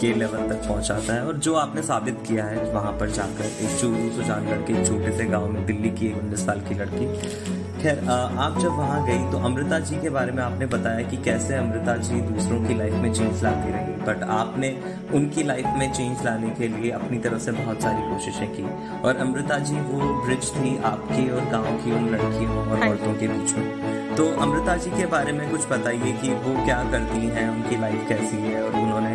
के 0.00 0.12
लेवल 0.14 0.48
तक 0.48 0.68
पहुंचाता 0.68 1.14
है। 1.14 1.26
और 1.26 1.36
जो 1.38 1.54
आपने 1.54 1.82
साबित 1.82 2.22
किया 2.28 2.44
है, 2.44 2.64
वहाँ 2.72 2.92
पर 3.00 3.10
जाकर, 3.10 3.44
एक 3.64 3.78
चूरू 3.80 4.10
सुजानगढ़ 4.16 4.66
के 4.66 4.80
एक 4.80 4.86
छोटे 4.86 5.16
से 5.18 5.24
गाँव 5.24 5.48
में 5.48 5.64
दिल्ली 5.66 5.90
की 5.90 6.06
एक 6.06 6.16
उन्नीस 6.16 6.46
साल 6.46 6.60
की 6.60 6.74
लड़की 6.74 7.53
खैर 7.84 7.98
आप 8.08 8.58
जब 8.58 8.76
वहाँ 8.76 9.04
गई 9.06 9.30
तो 9.32 9.38
अमृता 9.38 9.78
जी 9.78 9.96
के 9.96 10.10
बारे 10.10 10.32
में 10.32 10.42
आपने 10.42 10.66
बताया 10.66 11.00
कि 11.08 11.16
कैसे 11.16 11.54
अमृता 11.54 11.96
जी 11.96 12.20
दूसरों 12.20 12.60
की 12.64 12.74
लाइफ 12.74 12.94
में 12.94 13.12
चेंज 13.12 13.42
लाती 13.44 13.72
रही। 13.72 13.94
बट 14.06 14.22
आपने 14.30 14.70
उनकी 15.14 15.42
लाइफ 15.42 15.66
में 15.78 15.92
चेंज 15.92 16.24
लाने 16.24 16.50
के 16.50 16.68
लिए 16.68 16.90
अपनी 16.90 17.18
तरफ़ 17.18 17.42
से 17.42 17.52
बहुत 17.52 17.82
सारी 17.82 18.02
कोशिशें 18.02 18.48
की। 18.54 18.64
और 19.00 19.16
अमृता 19.16 19.58
जी 19.58 19.80
वो 19.80 20.08
ब्रिज 20.24 20.50
थी 20.54 20.76
आपकी 20.84 21.28
और 21.30 21.50
गाँव 21.52 21.66
की 21.84 21.92
उन 21.92 22.08
लड़कियों 22.08 22.56
और 22.56 22.78
हाँ 22.78 22.88
औरतों 22.88 23.14
के 23.14 23.28
बीच 23.28 23.54
में। 23.56 24.16
तो 24.16 24.30
अमृता 24.42 24.76
जी 24.76 24.90
के 24.90 25.06
बारे 25.06 25.32
में 25.32 25.50
कुछ 25.50 25.68
बताइए 25.68 26.12
कि 26.22 26.34
वो 26.42 26.64
क्या 26.64 26.82
करती 26.90 27.26
हैं 27.28 27.48
उनकी 27.50 27.80
लाइफ 27.80 28.08
कैसी 28.08 28.36
है 28.36 28.62
और 28.62 28.80
उन्होंने 28.80 29.13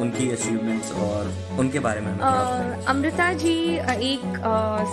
उनकी 0.00 0.30
अचीवमेंट्स 0.30 0.92
और 0.92 1.32
उनके 1.58 1.78
बारे 1.78 2.00
में 2.00 2.18
अमृता 2.84 3.32
जी 3.32 3.74
एक 3.76 4.36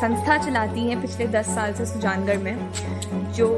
संस्था 0.02 0.38
चलाती 0.38 0.88
हैं 0.88 1.02
पिछले 1.02 1.28
दस 1.28 1.46
साल 1.46 1.74
से 1.74 1.86
सुजानगढ़ 1.86 2.38
में 2.38 2.72
जो 3.34 3.50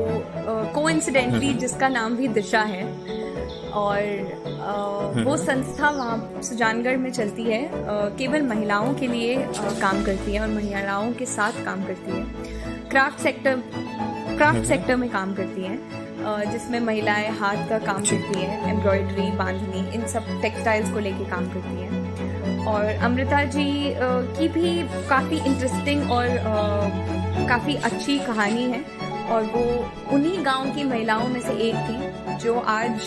को 0.73 0.89
इंसिडेंटली 0.89 1.47
हम्म। 1.47 1.59
जिसका 1.59 1.87
नाम 1.87 2.15
भी 2.15 2.27
दिशा 2.27 2.61
है। 2.61 2.83
और 3.67 3.99
हम्म। 5.15 5.23
वो 5.23 5.37
संस्था 5.37 5.89
वहाँ 5.89 6.41
सुजानगढ़ 6.43 6.97
में 6.97 7.11
चलती 7.11 7.43
है 7.43 7.69
केवल 8.17 8.41
महिलाओं 8.41 8.93
के 8.93 9.07
लिए 9.07 9.35
काम 9.81 10.03
करती 10.03 10.33
है 10.33 10.41
और 10.41 10.47
महिलाओं 10.47 11.11
के 11.13 11.25
साथ 11.25 11.51
काम 11.65 11.83
करती 11.83 12.11
है। 12.11 12.23
क्राफ्ट 12.89 13.19
सेक्टर 13.19 13.63
क्राफ्ट 14.37 14.65
सेक्टर 14.65 14.95
में 14.95 15.09
काम 15.09 15.33
करती 15.33 15.61
हैं। 15.61 16.06
जिसमें 16.51 16.79
महिलाएँ 16.79 17.29
हाथ 17.39 17.67
का 17.69 17.77
काम 17.79 18.01
करती 18.01 18.39
हैं 18.39 18.69
एम्ब्रॉयडरी 18.69 19.29
बांधनी 19.37 19.87
इन 19.95 20.07
सब 20.07 20.25
टेक्सटाइल्स 20.41 20.91
को 20.91 20.99
लेके 20.99 21.29
काम 21.29 21.47
करती 21.47 21.81
हैं। 21.81 22.65
और 22.67 22.85
अमृता 23.05 23.43
जी 23.43 23.95
की 23.99 24.47
भी 24.47 24.77
काफ़ी 25.09 25.37
इंटरेस्टिंग 25.39 26.11
और 26.11 26.27
काफ़ी 27.49 27.75
अच्छी 27.75 28.17
कहानी 28.19 28.63
है। 28.63 28.83
और 29.27 29.43
वो 29.43 29.63
उन्हीं 30.15 30.45
गाँव 30.45 30.73
की 30.75 30.83
महिलाओं 30.83 31.27
में 31.27 31.39
से 31.41 31.53
एक 31.63 31.75
थी 31.87 32.37
जो 32.37 32.59
आज 32.59 32.99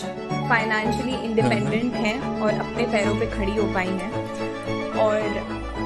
फाइनेंशियली 0.49 1.15
इंडिपेंडेंट 1.25 1.93
हैं 1.93 2.19
और 2.41 2.53
अपने 2.53 2.85
पैरों 2.87 3.15
पे 3.19 3.25
खड़ी 3.27 3.55
हो 3.55 3.63
पाई 3.73 3.87
हैं। 3.87 4.11
और 4.97 5.21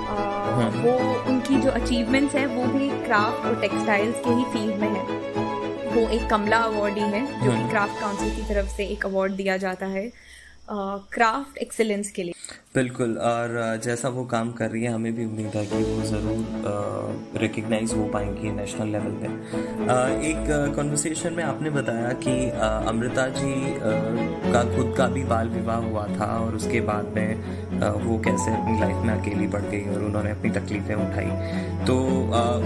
हाँ। 0.08 0.70
वो 0.76 0.98
उनकी 1.32 1.58
जो 1.58 1.72
अचीवमेंट्स 1.72 2.36
हैं 2.36 2.46
वो 2.48 2.66
भी 2.74 2.90
क्राफ्ट 3.06 3.46
और 3.46 3.62
टेक्सटाइल्स 3.62 4.20
के 4.20 4.30
ही 4.30 4.44
फ़ील्ड 4.44 4.82
में 4.82 4.90
है। 4.90 5.35
वो 5.96 6.08
एक 6.10 6.30
कमला 6.30 6.58
अवार्ड 6.60 6.98
ही 6.98 7.04
है 7.12 7.26
जो 7.44 7.52
कि 7.52 7.70
क्राफ्ट 7.70 7.92
हाँ। 7.94 8.02
काउंसिल 8.02 8.36
की 8.36 8.54
तरफ़ 8.54 8.70
से 8.70 8.86
एक 8.88 9.06
अवार्ड 9.06 9.34
दिया 9.34 9.58
जाता 9.58 9.86
है 9.88 10.12
क्राफ्ट 10.70 11.58
एक्सेलेंस 11.58 12.10
के 12.12 12.24
लिए। 12.24 12.34
बिल्कुल 12.76 13.12
और 13.24 13.80
जैसा 13.84 14.10
वो 14.10 14.24
काम 14.26 14.52
कर 14.52 14.70
रही 14.70 14.84
है 14.84 14.94
हमें 14.94 15.16
भी 15.16 15.26
उम्मीद 15.26 15.56
है 15.56 15.66
कि 15.66 15.82
वो 15.84 16.02
ज़रूर 16.04 17.40
रिकग्नाइज 17.42 17.94
हो 17.94 18.06
पाएँगी 18.14 18.52
नेशनल 18.52 18.88
लेवल 18.88 19.12
पे। 19.22 19.28
एक 20.30 20.74
कॉन्वर्सेशन 20.76 21.34
में 21.34 21.44
आपने 21.44 21.70
बताया 21.70 22.12
कि 22.26 22.34
अमृता 22.90 23.28
जी 23.38 23.54
का 24.52 24.64
खुद 24.76 24.94
का 24.98 25.08
भी 25.08 25.24
बाल 25.24 25.50
विवाह 25.50 25.78
हुआ 25.86 26.08
था 26.18 26.28
और 26.40 26.56
उसके 26.56 26.82
बाद 26.82 27.14
में 27.16 27.30
वो 28.08 28.18
कैसे 28.20 28.54
अपनी 28.54 28.80
लाइफ 28.80 29.06
में 29.06 29.14
अकेली 29.14 29.48
पड़ 29.48 29.62
गई 29.62 29.84
और 29.96 30.04
उन्होंने 30.04 30.32
अपनी 30.32 30.52
तकलीफ़ें 30.52 30.96
उठाई। 30.96 31.86
तो 31.86 31.98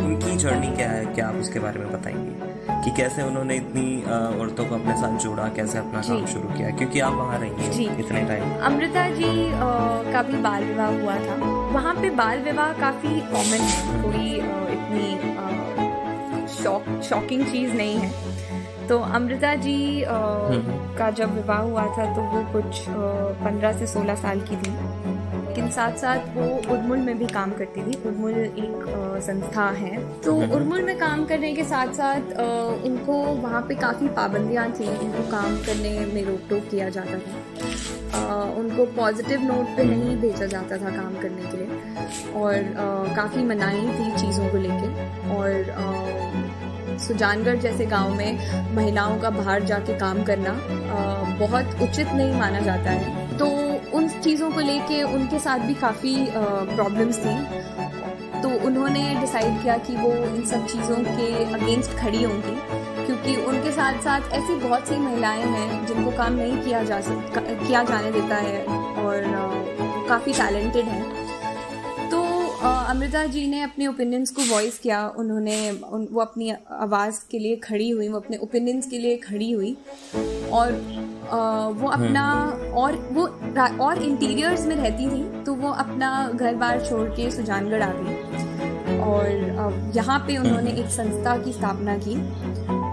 उनकी 0.06 0.38
जर्नी 0.38 0.76
क्या 0.78 0.90
है? 0.92 1.06
क्या 1.06 1.28
आप 1.28 1.36
उसके 1.38 1.60
बारे 1.60 1.80
में 1.80 1.92
बताएँगे? 1.92 2.49
कि 2.84 2.92
कैसे 2.98 3.24
उन्होंने 3.24 3.56
इतनी 3.56 3.88
औरतों 4.42 4.66
को 4.66 4.76
अपने 4.76 4.96
साथ 4.98 5.18
जोड़ा 5.20 5.48
कैसे 5.56 5.78
अपना 5.78 6.02
काम 6.02 6.26
शुरू 6.26 6.48
किया 6.50 6.70
क्योंकि 6.78 7.00
आप 7.00 7.14
वहाँ 7.14 7.40
रही 7.40 7.64
हैं 7.64 8.00
इतने 8.00 8.22
टाइम 8.28 8.44
अमृता 8.66 9.08
जी 9.10 9.32
का 10.14 10.22
भी 10.24 10.38
बाल 10.42 10.64
विवाह 10.64 10.92
हुआ 11.02 11.16
था। 11.18 11.36
वहाँ 11.74 11.94
पे 11.96 12.10
बाल 12.18 12.40
विवाह 12.44 12.72
काफ़ी 12.80 13.20
कॉमन 13.32 13.62
है। 13.70 14.02
कोई 14.04 14.28
इतनी 14.76 15.10
शॉक 16.54 17.02
शॉकिंग 17.10 17.46
चीज़ 17.46 17.74
नहीं 17.74 17.98
है। 17.98 18.10
तो 18.88 18.98
अमृता 19.16 19.54
जी 19.56 20.04
हम्म। 20.04 20.78
का 20.98 21.10
जब 21.18 21.34
विवाह 21.36 21.60
हुआ 21.60 21.86
था 21.98 22.06
तो 22.16 22.22
वो 22.32 22.42
कुछ 22.54 22.86
पंद्रह 23.44 23.72
से 23.80 23.88
सोलह 23.88 24.16
साल 24.16 24.40
की 24.50 24.56
थी। 24.56 24.72
लेकिन 25.50 25.70
साथ 25.72 25.92
साथ 25.92 26.18
वो 26.36 26.74
उर्मुल 26.74 26.98
में 26.98 27.18
भी 27.18 27.28
काम 27.28 27.52
करती 27.52 27.82
थी। 27.82 27.94
उर्मुल 28.08 28.34
एक 28.34 29.22
संस्था 29.26 29.70
है। 29.70 30.22
तो 30.22 30.36
हम्म। 30.40 30.52
उर्मुल 30.52 30.82
में 30.82 30.98
काम 30.98 31.26
करने 31.26 31.54
के 31.54 31.64
साथ 31.64 31.94
साथ 31.94 32.40
उनको 32.86 33.14
वहाँ 33.14 33.62
पे 33.62 33.76
काफ़ी 33.76 34.08
पाबंदियाँ 34.08 34.72
थी। 34.72 34.88
उनको 34.88 35.24
काम 35.32 35.56
करने 35.58 36.06
में 36.14 36.24
रोक 36.26 36.40
टोक 36.50 36.70
किया 36.72 36.90
जाता 36.90 37.18
था। 37.18 38.34
उनको 38.58 38.86
पॉजिटिव 38.86 39.42
नोट 39.42 39.76
पे 39.78 39.84
नहीं 39.84 40.02
हम्म। 40.02 40.22
भेजा 40.22 40.46
जाता 40.46 40.78
था 40.78 40.90
काम 40.90 41.14
करने 41.22 41.42
के 41.42 41.58
लिए। 41.58 42.42
और 42.42 43.14
काफ़ी 43.16 43.44
मनाही 43.44 43.88
थी 43.90 44.12
चीज़ों 44.18 44.50
को 44.50 44.58
लेके। 44.58 44.90
और 45.36 45.50
सुजानगढ़ 47.00 47.56
जैसे 47.56 47.86
गाँव 47.86 48.14
में 48.14 48.32
महिलाओं 48.76 49.20
का 49.20 49.30
बाहर 49.30 49.64
जाके 49.64 49.98
काम 49.98 50.24
करना 50.24 50.56
बहुत 51.40 51.82
उचित 51.82 52.08
नहीं 52.08 52.34
माना 52.40 52.60
जाता 52.60 52.92
है। 52.92 53.38
तो 53.38 53.69
उन 53.94 54.08
चीज़ों 54.22 54.50
को 54.52 54.60
लेके 54.62 55.02
उनके 55.06 55.40
साथ 55.40 55.60
भी 55.60 55.74
काफ़ी 55.76 56.16
प्रॉब्लम्स 56.32 57.18
थी। 57.18 57.36
तो 58.42 58.50
उन्होंने 58.66 59.04
डिसाइड 59.16 59.62
किया 59.62 59.78
कि 59.78 59.96
वो 59.96 60.12
इन 60.26 60.46
सब 60.46 60.66
चीज़ों 60.68 60.96
के 60.98 61.28
अगेंस्ट 61.54 61.98
खड़ी 61.98 62.24
होंगी, 62.24 62.56
क्योंकि 63.06 63.36
उनके 63.44 63.72
साथ 63.72 64.02
साथ 64.04 64.32
ऐसी 64.34 64.56
बहुत 64.60 64.88
सी 64.88 64.98
महिलाएँ 64.98 65.44
हैं 65.46 65.86
जिनको 65.88 66.12
काम 66.18 66.34
नहीं 66.34 66.62
किया 66.62 66.84
जा 66.84 67.00
सक, 67.02 67.40
किया 67.68 67.84
जाने 67.84 68.12
देता 68.12 68.36
है 68.38 68.66
और 69.00 69.24
काफ़ी 70.10 70.34
टैलेंटेड 70.34 70.86
हैं। 70.86 71.19
अमृता 72.90 73.24
जी 73.26 73.46
ने 73.48 73.62
अपने 73.62 73.88
ओपिनियंस 73.88 74.32
को 74.32 74.42
वॉइस 74.42 74.78
किया। 74.80 75.08
उन्होंने 75.18 75.58
उन, 75.72 76.08
वो 76.12 76.22
अपनी 76.22 76.50
आवाज़ 76.72 77.20
के 77.32 77.40
लिए 77.40 77.56
खड़ी 77.56 77.90
हुई 77.90 78.08
वो 78.08 78.18
अपने 78.20 78.38
ओपिनियंस 78.38 78.88
के 78.88 78.98
लिए 78.98 79.18
खड़ी 79.18 79.52
हुई। 79.52 79.76
और 80.52 80.72
आ, 81.32 81.68
वो 81.68 81.90
अपना 81.90 82.24
और 82.76 82.96
वो 83.14 83.26
और 83.86 84.02
इंटीरियर्स 84.04 84.66
में 84.66 84.76
रहती 84.76 85.06
थी 85.08 85.44
तो 85.44 85.54
वो 85.54 85.70
अपना 85.70 86.32
घर 86.36 86.56
बार 86.56 86.86
छोड़ 86.86 87.08
के 87.10 87.30
सुजानगढ़ 87.32 87.84
आ 87.84 87.92
गई। 87.94 88.98
और 89.00 89.92
यहाँ 89.96 90.20
पे 90.20 90.38
उन्होंने 90.38 90.72
एक 90.72 90.90
संस्था 90.90 91.38
की 91.38 91.54
स्थापना 91.54 91.98
की 91.98 92.16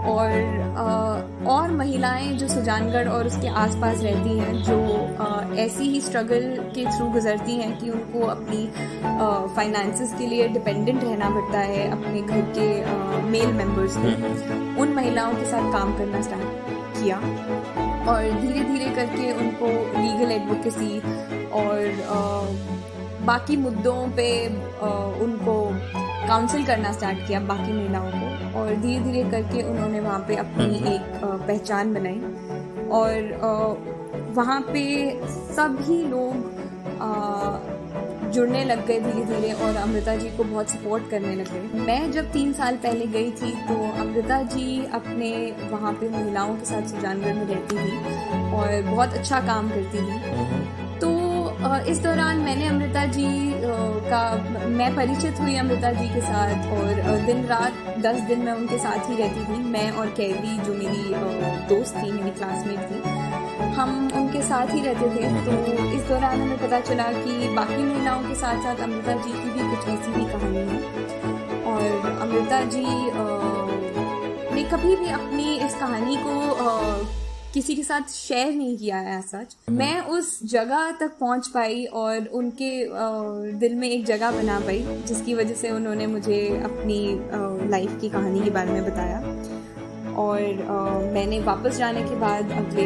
और 0.05 1.45
और 1.47 1.71
महिलाएँ 1.71 2.33
जो 2.33 2.47
सुजानगढ़ 2.47 3.07
और 3.07 3.27
उसके 3.27 3.47
आसपास 3.47 4.01
रहती 4.01 4.37
हैं 4.37 4.63
जो 4.63 5.55
ऐसी 5.55 5.83
ही 5.83 6.01
स्ट्रगल 6.01 6.41
के 6.75 6.85
थ्रू 6.85 7.07
गुजरती 7.07 7.55
हैं 7.55 7.79
कि 7.79 7.89
उनको 7.89 8.25
अपनी 8.27 8.65
फाइनेंसेस 9.55 10.13
के 10.19 10.27
लिए 10.27 10.47
डिपेंडेंट 10.47 11.03
रहना 11.03 11.29
पड़ता 11.29 11.59
है 11.59 11.91
अपने 11.91 12.21
घर 12.21 12.41
के 12.57 12.67
मेल 13.29 13.53
मेंबर्स 13.53 13.97
को। 13.97 14.81
उन 14.81 14.93
महिलाओं 14.95 15.33
के 15.33 15.45
साथ 15.45 15.71
काम 15.73 15.97
करना 15.97 16.21
स्टार्ट 16.21 16.43
किया 17.01 17.17
और 18.11 18.41
धीरे 18.41 18.59
धीरे 18.59 18.89
करके 18.95 19.31
उनको 19.33 19.67
लीगल 20.01 20.31
एडवोकेसी 20.31 20.99
और 21.49 22.03
आ, 22.09 22.41
बाकी 23.25 23.57
मुद्दों 23.57 24.07
पे 24.09 24.47
आ, 24.47 24.89
उनको 25.23 25.55
काउंसिल 26.27 26.65
करना 26.65 26.91
स्टार्ट 26.93 27.27
किया 27.27 27.39
बाकी 27.47 27.73
महिलाओं 27.73 28.11
को 28.11 28.59
और 28.59 28.75
धीरे 28.75 28.99
धीरे 29.03 29.23
करके 29.31 29.61
उन्होंने 29.63 29.99
वहाँ 29.99 30.19
पे 30.27 30.35
अपनी 30.37 30.75
एक 30.93 31.19
पहचान 31.23 31.93
बनाई। 31.93 32.19
और 32.91 33.75
वहाँ 34.35 34.59
पे 34.63 34.83
सभी 35.51 36.03
लोग 36.05 36.55
जुड़ने 38.33 38.63
लग 38.65 38.85
गए 38.87 38.99
धीरे 38.99 39.23
धीरे 39.25 39.51
और 39.55 39.75
अमृता 39.75 40.15
जी 40.15 40.29
को 40.37 40.43
बहुत 40.43 40.69
सपोर्ट 40.69 41.09
करने 41.09 41.35
लग 41.35 41.51
गए। 41.53 41.79
मैं 41.81 42.11
जब 42.11 42.31
तीन 42.31 42.51
साल 42.53 42.77
पहले 42.77 43.05
गई 43.07 43.31
थी 43.31 43.51
तो 43.67 43.75
अमृता 44.01 44.41
जी 44.45 44.83
अपने 44.93 45.29
वहाँ 45.71 45.93
पे 45.93 46.09
महिलाओं 46.09 46.55
के 46.55 46.65
साथ 46.65 46.87
सुजानगढ़ 46.87 47.33
में 47.35 47.45
रहती 47.45 47.77
थी 47.77 47.93
और 48.55 48.81
बहुत 48.91 49.13
अच्छा 49.13 49.39
काम 49.47 49.69
करती 49.69 49.97
थी। 49.99 50.85
इस 51.87 51.99
दौरान 51.99 52.37
मैंने 52.37 52.67
अमृता 52.67 53.05
जी 53.07 53.27
का, 54.05 54.21
मैं 54.69 54.95
परिचित 54.95 55.39
हुई 55.39 55.55
अमृता 55.57 55.91
जी 55.91 56.07
के 56.09 56.21
साथ 56.21 56.71
और 56.73 57.19
दिन 57.25 57.43
रात, 57.45 57.73
दस 57.99 58.19
दिन 58.29 58.39
मैं 58.39 58.53
उनके 58.53 58.77
साथ 58.77 59.09
ही 59.09 59.15
रहती 59.17 59.43
थी। 59.45 59.57
मैं 59.67 59.89
और 59.91 60.07
कैदी 60.17 60.57
जो 60.57 60.73
मेरी 60.73 61.03
दोस्त 61.69 61.95
थी, 61.95 62.11
मेरी 62.11 62.31
क्लासमेट 62.31 62.79
थी, 62.89 62.99
हम 63.75 63.89
उनके 64.15 64.41
साथ 64.43 64.73
ही 64.73 64.81
रहते 64.81 65.09
थे। 65.09 65.23
तो 65.45 65.51
इस 65.87 66.03
दौरान 66.03 66.41
हमें 66.41 66.57
पता 66.57 66.79
चला 66.79 67.11
कि 67.13 67.47
बाकी 67.55 67.83
महिलाओं 67.83 68.23
के 68.23 68.35
साथ 68.35 68.63
साथ 68.63 68.83
अमृता 68.83 69.13
जी 69.17 69.31
की 69.33 69.49
भी 69.49 69.69
कुछ 69.69 69.87
ऐसी 69.89 70.19
ही 70.19 70.25
कहानी 70.25 70.63
है। 70.69 70.79
और 71.67 71.81
अमृता 72.21 72.63
जी 72.65 72.85
ने 74.55 74.63
कभी 74.63 74.95
भी 74.95 75.09
अपनी 75.11 75.55
इस 75.57 75.73
कहानी 75.75 76.15
को 76.19 76.33
किसी 77.53 77.75
के 77.75 77.83
साथ 77.83 78.09
शेयर 78.11 78.51
नहीं 78.53 78.77
किया 78.77 78.97
है 78.97 79.21
सच 79.21 79.55
मैं 79.69 80.01
उस 80.01 80.39
जगह 80.51 80.91
तक 80.91 81.11
पहुँच 81.19 81.47
पाई 81.47 81.85
और 81.85 82.25
उनके 82.33 82.69
दिल 83.59 83.75
में 83.75 83.89
एक 83.89 84.05
जगह 84.05 84.31
बना 84.31 84.59
पाई 84.59 84.79
जिसकी 85.07 85.33
वजह 85.33 85.53
से 85.53 85.71
उन्होंने 85.71 86.07
मुझे 86.07 86.39
अपनी 86.63 86.99
लाइफ 87.69 87.97
की 88.01 88.09
कहानी 88.09 88.43
के 88.43 88.49
बारे 88.49 88.71
में 88.71 88.85
बताया। 88.85 89.19
और 90.17 90.39
मैंने 91.13 91.39
वापस 91.39 91.77
जाने 91.77 92.01
के 92.01 92.15
बाद 92.15 92.51
अगले 92.51 92.85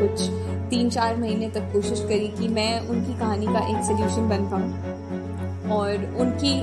कुछ 0.00 0.28
तीन 0.70 0.90
चार 0.90 1.16
महीने 1.16 1.48
तक 1.50 1.70
कोशिश 1.72 2.00
करी 2.00 2.28
कि 2.38 2.48
मैं 2.48 2.88
उनकी 2.88 3.18
कहानी 3.18 3.46
का 3.46 3.66
एक 3.68 3.84
सोल्यूशन 3.84 4.28
बन 4.28 4.48
पाऊँ। 4.50 5.70
और 5.78 6.04
उनकी 6.20 6.54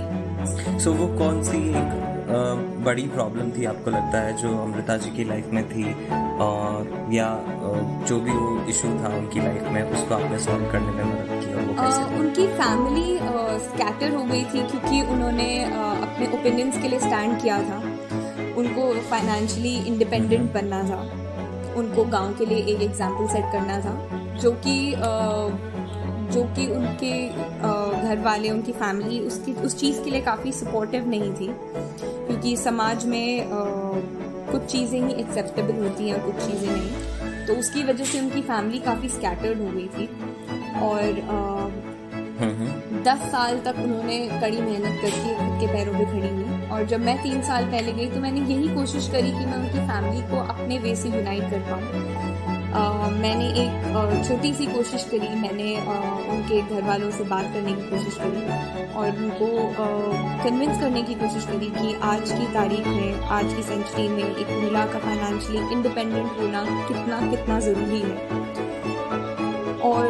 सो 0.80 0.92
so, 0.92 0.98
वो 0.98 1.08
कौन 1.18 1.44
सी 1.44 1.58
एक 1.70 2.05
बड़ी 2.86 3.08
प्रॉब्लम 3.08 3.52
थी 3.52 3.66
आपको 3.66 3.92
लगता 3.92 4.20
है 4.20 4.36
जो 4.38 4.58
अमृता 4.58 4.98
जी 4.98 5.10
की 5.10 5.24
लाइफ 5.24 5.50
में 5.54 5.64
थी? 5.70 5.84
या 7.16 7.28
जो 8.08 8.20
भी 8.20 8.32
वो 8.32 8.66
इशू 8.70 8.88
था 9.04 9.10
उनकी 9.18 9.40
लाइफ 9.40 9.64
में 9.64 9.82
उसको 9.92 10.16
आपने 10.16 10.40
सॉल्व 10.40 10.72
करने 10.72 10.92
में 10.92 11.04
मदद 11.04 11.44
की 11.44 11.54
और 11.54 11.62
वो 11.62 11.74
कैसे 11.74 12.04
uh, 12.04 12.20
उनकी 12.20 12.48
फैमिली 12.48 13.18
स्कैटर 13.66 14.16
हो 14.16 14.24
गई 14.24 14.44
थी 14.44 14.68
क्योंकि 14.68 15.02
उन्होंने 15.14 15.48
अपने 15.66 16.28
ओपिनियंस 16.40 16.82
के 16.82 16.88
लिए 16.88 17.00
स्टैंड 17.00 17.42
किया 17.42 17.60
था। 17.60 17.78
उनको 18.58 18.94
फाइनेंशियली 19.02 19.76
इंडिपेंडेंट 19.88 20.54
बनना 20.54 20.84
था। 20.84 21.00
उनको 21.76 22.04
गाँव 22.06 22.34
के 22.34 22.46
लिए 22.46 22.58
एक 22.58 22.82
एग्ज़ाम्पल 22.82 23.28
सेट 23.28 23.52
करना 23.52 23.80
था 23.80 23.96
जो 24.38 24.52
कि 24.52 24.94
जो 26.36 26.44
कि 26.56 26.68
उनके 26.76 27.12
घर 28.02 28.22
वाले 28.24 28.50
उनकी 28.50 28.72
फैमिली 28.74 29.20
उसकी 29.28 29.54
उस 29.66 29.80
चीज़ 29.80 30.04
के 30.04 30.12
लिए 30.12 30.22
काफ़ी 30.22 30.52
सपोर्टिव 30.52 31.08
नहीं 31.10 31.34
थी। 31.34 31.48
क्योंकि 31.48 32.56
समाज 32.58 33.06
में 33.06 33.48
कुछ 34.52 34.66
चीज़ें 34.66 35.00
ही 35.00 35.14
एक्सेप्टेबल 35.16 35.84
होती 35.84 36.10
हैं 36.10 36.24
कुछ 36.26 36.36
चीज़ें 36.46 36.70
नहीं। 36.70 37.46
तो 37.48 37.54
उसकी 37.54 37.84
वजह 37.84 38.06
से 38.06 38.20
उनकी 38.20 38.42
फैमिली 38.44 38.80
काफ़ी 38.82 39.10
स्कैटर्ड 39.10 39.62
हो 39.62 39.72
गई 39.72 39.88
थी। 39.98 40.10
और। 40.84 41.84
दस 43.06 43.20
साल 43.32 43.60
तक 43.66 43.76
उन्होंने 43.80 44.18
कड़ी 44.42 44.62
मेहनत 44.62 45.02
करके 45.02 45.34
खुद 45.36 45.60
के 45.60 45.68
पैरों 45.68 45.94
पे 45.94 46.06
खड़ी 46.06 46.30
हुई। 46.30 46.68
और 46.70 46.86
जब 46.86 47.00
मैं 47.00 47.18
तीन 47.24 47.42
साल 47.42 47.66
पहले 47.66 47.92
गई 47.92 48.08
तो 48.08 48.20
मैंने 48.20 48.42
यही 48.44 48.76
कोशिश 48.76 49.10
करी 49.12 49.32
कि 49.32 49.46
मैं 49.46 49.58
उनकी 49.58 49.88
फैमिली 49.88 50.22
को 50.32 50.42
अपने 50.46 50.80
वे 50.80 50.96
से 50.96 51.10
यूनाइट 51.10 51.50
कर 51.52 51.60
पाऊँ। 51.70 52.25
मैंने 52.76 53.48
एक 53.60 54.26
छोटी 54.28 54.54
सी 54.54 54.66
कोशिश 54.68 55.04
करी। 55.12 55.28
मैंने 55.42 55.76
उनके 56.32 56.62
घर 56.62 56.82
वालों 56.84 57.12
से 57.12 57.24
बात 57.26 57.54
करने 57.54 57.74
की 57.74 57.90
कोशिश 57.90 58.16
करी 58.18 58.42
और 58.94 59.18
उनको 59.18 59.48
कन्विंस 60.44 60.80
करने 60.80 61.04
की 61.04 61.16
कोशिश 61.16 61.46
करी 61.48 61.70
कि 61.72 61.94
आज 62.04 62.32
की 62.32 62.48
तारीख 62.54 62.88
में 62.88 63.22
आज 63.38 63.54
की 63.54 63.64
सेंचुरी 63.64 64.08
में 64.10 64.24
एक 64.24 64.50
महिला 64.50 64.86
का 64.86 65.00
फाइनेंशियली 65.00 65.74
इंडिपेंडेंट 65.74 66.32
होना 66.40 66.64
कितना 66.88 67.20
कितना 67.32 67.60
ज़रूरी 67.60 68.02
है। 68.02 68.18
और 69.86 70.06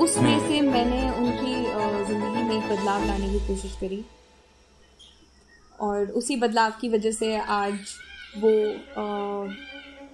उस 0.00 0.18
वे 0.18 0.38
से 0.40 0.60
मैंने 0.60 1.02
उनकी 1.10 1.54
ज़िंदगी 2.06 2.42
में 2.42 2.56
एक 2.56 2.68
बदलाव 2.70 3.04
लाने 3.06 3.28
की 3.28 3.46
कोशिश 3.46 3.76
करी 3.80 4.04
और 5.78 6.06
उसी 6.20 6.36
बदलाव 6.36 6.72
की 6.80 6.88
वजह 6.88 7.12
से 7.12 7.36
आज 7.36 7.74
वो 8.38 8.50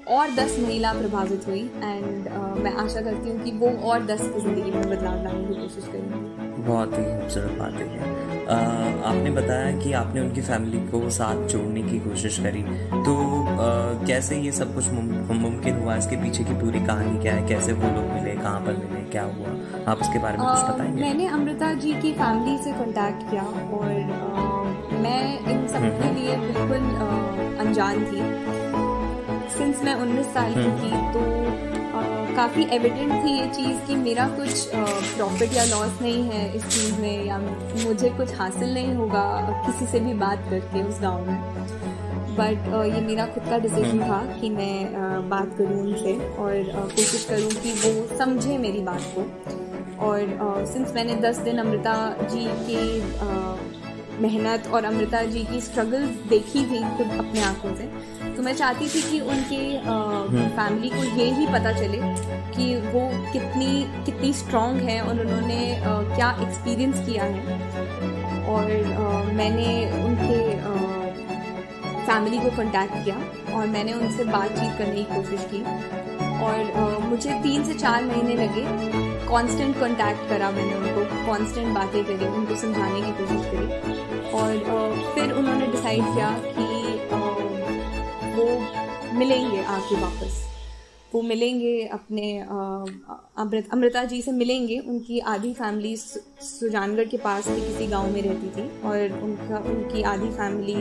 और 0.09 0.31
दस 0.31 0.57
महिला 0.61 0.93
प्रभावित 0.93 1.45
हुई 1.47 1.61
एंड 1.83 2.27
uh, 2.29 2.63
मैं 2.65 2.73
आशा 2.75 3.01
करती 3.01 3.31
हूँ 3.31 3.43
कि 3.43 3.51
वो 3.51 3.69
और 3.91 4.05
दस 4.07 4.21
की 4.21 4.41
ज़िंदगी 4.41 4.71
में 4.71 4.91
बदलाव 4.91 5.23
लाने 5.25 5.45
की 5.45 5.55
कोशिश 5.55 5.85
करेंगी। 5.85 6.63
बहुत 6.63 6.93
ही 6.93 7.05
खूबसूरत 7.05 7.59
बात 7.59 7.73
है। 7.73 8.13
आपने 9.05 9.31
बताया 9.31 9.79
कि 9.79 9.93
आपने 9.93 10.21
उनकी 10.21 10.41
फैमिली 10.41 10.79
को 10.89 11.11
साथ 11.11 11.47
जोड़ने 11.49 11.83
की 11.83 11.99
कोशिश 11.99 12.39
करी। 12.39 12.63
तो 13.05 13.17
आ, 13.45 14.07
कैसे 14.07 14.37
ये 14.37 14.53
सब 14.53 14.75
कुछ 14.75 14.89
मुमकिन 14.89 15.81
हुआ? 15.83 15.97
इसके 15.97 16.17
पीछे 16.17 16.45
की 16.45 16.55
पूरी 16.55 16.81
कहानी 16.81 17.19
क्या 17.19 17.35
है? 17.35 17.49
कैसे 17.49 17.73
वो 17.73 17.91
लोग 17.97 18.11
मिले? 18.13 18.35
कहाँ 18.37 18.61
पर 18.61 18.77
मिले? 18.77 19.03
क्या 19.11 19.23
हुआ? 19.23 19.57
आप 19.93 20.01
उसके 20.01 20.19
बारे 20.19 20.39
में 20.39 20.47
कुछ 20.47 20.75
बताएँगे? 20.75 21.01
मैंने 21.03 21.27
अमृता 21.29 21.73
जी 21.75 21.93
की 21.93 22.13
फैमिली 22.13 22.59
से 22.59 22.73
कांटेक्ट 22.73 23.31
किया 23.31 23.43
और 23.43 23.89
आ, 23.91 24.99
मैं 24.99 25.39
इन 25.53 25.67
सब 25.69 25.77
हम्म, 25.77 25.91
के 25.91 26.07
हम्म। 26.07 26.17
लिए 26.17 26.37
बिल्कुल 26.37 27.67
अनजान 27.67 28.05
थी। 28.05 28.54
सिंस 29.55 29.83
मैं 29.85 29.95
उन्नीस 29.97 30.27
साल 30.35 30.55
की 30.55 30.61
हम्म। 30.61 30.79
थी 30.79 31.13
तो 31.13 32.35
काफ़ी 32.37 32.63
एविडेंट 32.73 33.13
थी 33.15 33.33
ये 33.33 33.47
चीज़ 33.49 33.87
कि 33.87 33.97
मेरा 33.97 34.27
कुछ 34.31 34.71
प्रॉफिट 34.75 35.53
या 35.53 35.65
लॉस 35.65 36.01
नहीं 36.03 36.23
है 36.25 36.43
इस 36.57 36.65
चीज़ 36.67 37.01
में 37.01 37.25
या 37.25 37.39
मुझे 37.39 38.11
कुछ 38.13 38.35
हासिल 38.35 38.75
नहीं 38.75 38.95
होगा 38.95 39.25
किसी 39.67 39.87
से 39.87 40.01
भी 40.01 40.15
बात 40.21 40.47
करके 40.51 40.83
उस 40.85 41.01
गाँव 41.03 41.27
में 41.27 41.73
बट 42.37 42.67
ये 42.87 43.01
मेरा 43.03 43.27
खुद 43.27 43.45
का 43.45 43.59
डिसीज़न 43.59 43.91
हम्म। 43.91 44.09
था 44.09 44.41
कि 44.41 44.51
मैं 44.51 45.29
बात 45.29 45.55
करूँ 45.59 45.81
उनसे 45.81 46.17
और 46.37 46.73
कोशिश 46.91 47.25
करूँ 47.25 47.51
कि 47.53 47.73
वो 47.75 48.17
समझे 48.19 48.59
मेरी 48.59 48.81
बात 48.83 49.13
को 49.15 50.07
और 50.07 50.65
सिंस 50.67 50.93
मैंने 50.95 51.15
दस 51.21 51.39
दिन 51.41 51.59
अमृता 51.59 51.95
जी 52.25 52.47
के 52.65 52.83
मेहनत 54.19 54.67
और 54.69 54.85
अमृता 54.85 55.23
जी 55.27 55.45
की 55.45 55.61
स्ट्रगल 55.61 56.07
देखी 56.29 56.65
थी 56.65 56.83
खुद 56.97 57.19
अपने 57.19 57.43
आँखों 57.43 57.75
से 57.75 57.89
तो 58.37 58.43
मैं 58.43 58.55
चाहती 58.57 58.89
थी 58.89 59.03
कि 59.03 59.21
उनके 59.23 59.59
फैमिली 60.57 60.89
हम्म। 60.89 61.03
को 61.03 61.19
ये 61.19 61.31
ही 61.35 61.47
पता 61.47 61.73
चले 61.73 61.99
कि 62.57 62.75
वो 62.93 63.03
कितनी 63.33 63.69
कितनी 64.07 64.33
स्ट्रांग 64.33 64.81
है 64.89 65.01
और 65.01 65.21
उन्होंने 65.21 65.59
क्या 65.85 66.31
एक्सपीरियंस 66.43 67.07
किया 67.07 67.25
है। 67.25 67.43
और 68.47 68.65
मैंने 69.35 69.69
उनके 70.05 70.39
फैमिली 72.07 72.39
को 72.39 72.51
कांटेक्ट 72.57 73.05
किया 73.05 73.17
और 73.57 73.67
मैंने 73.67 73.93
उनसे 73.93 74.25
बातचीत 74.25 74.79
करने 74.79 75.03
की 75.03 75.15
कोशिश 75.15 75.47
की। 75.53 75.63
और 76.45 77.01
मुझे 77.03 77.33
तीन 77.43 77.65
से 77.65 77.75
चार 77.75 78.05
महीने 78.05 78.35
लगे 78.37 78.65
कांस्टेंट 79.29 79.79
कांटेक्ट 79.81 80.29
करा 80.29 80.51
मैंने 80.51 80.75
उनको 80.77 81.05
कांस्टेंट 81.27 81.75
बातें 81.75 82.03
करी 82.05 82.27
उनको 82.29 82.55
समझाने 82.63 83.01
की 83.03 83.13
कोशिश 83.21 83.43
करी। 83.53 83.67
और 84.33 84.51
फिर 85.15 85.33
उन्होंने 85.33 85.67
डिसाइड 85.67 86.15
किया 86.15 86.31
कि 86.59 86.74
वो 88.45 89.19
मिलेंगे 89.19 89.63
आके 89.65 89.97
वापस। 89.97 90.43
वो 91.15 91.21
मिलेंगे 91.23 91.87
अपने 91.87 92.39
अमृत 93.39 93.69
अमृता 93.73 94.03
जी 94.05 94.21
से 94.23 94.33
मिलेंगे। 94.33 94.79
उनकी 94.79 95.19
आधी 95.33 95.53
फैमिली 95.55 95.97
सुजानगढ़ 95.97 97.05
के 97.05 97.17
पास 97.17 97.47
की 97.49 97.61
किसी 97.61 97.87
गाँव 97.87 98.11
में 98.13 98.23
रहती 98.23 98.49
थी 98.57 98.65
और 98.83 99.21
उनका 99.23 99.59
उनकी 99.71 100.03
आधी 100.03 100.31
फैमिली 100.31 100.75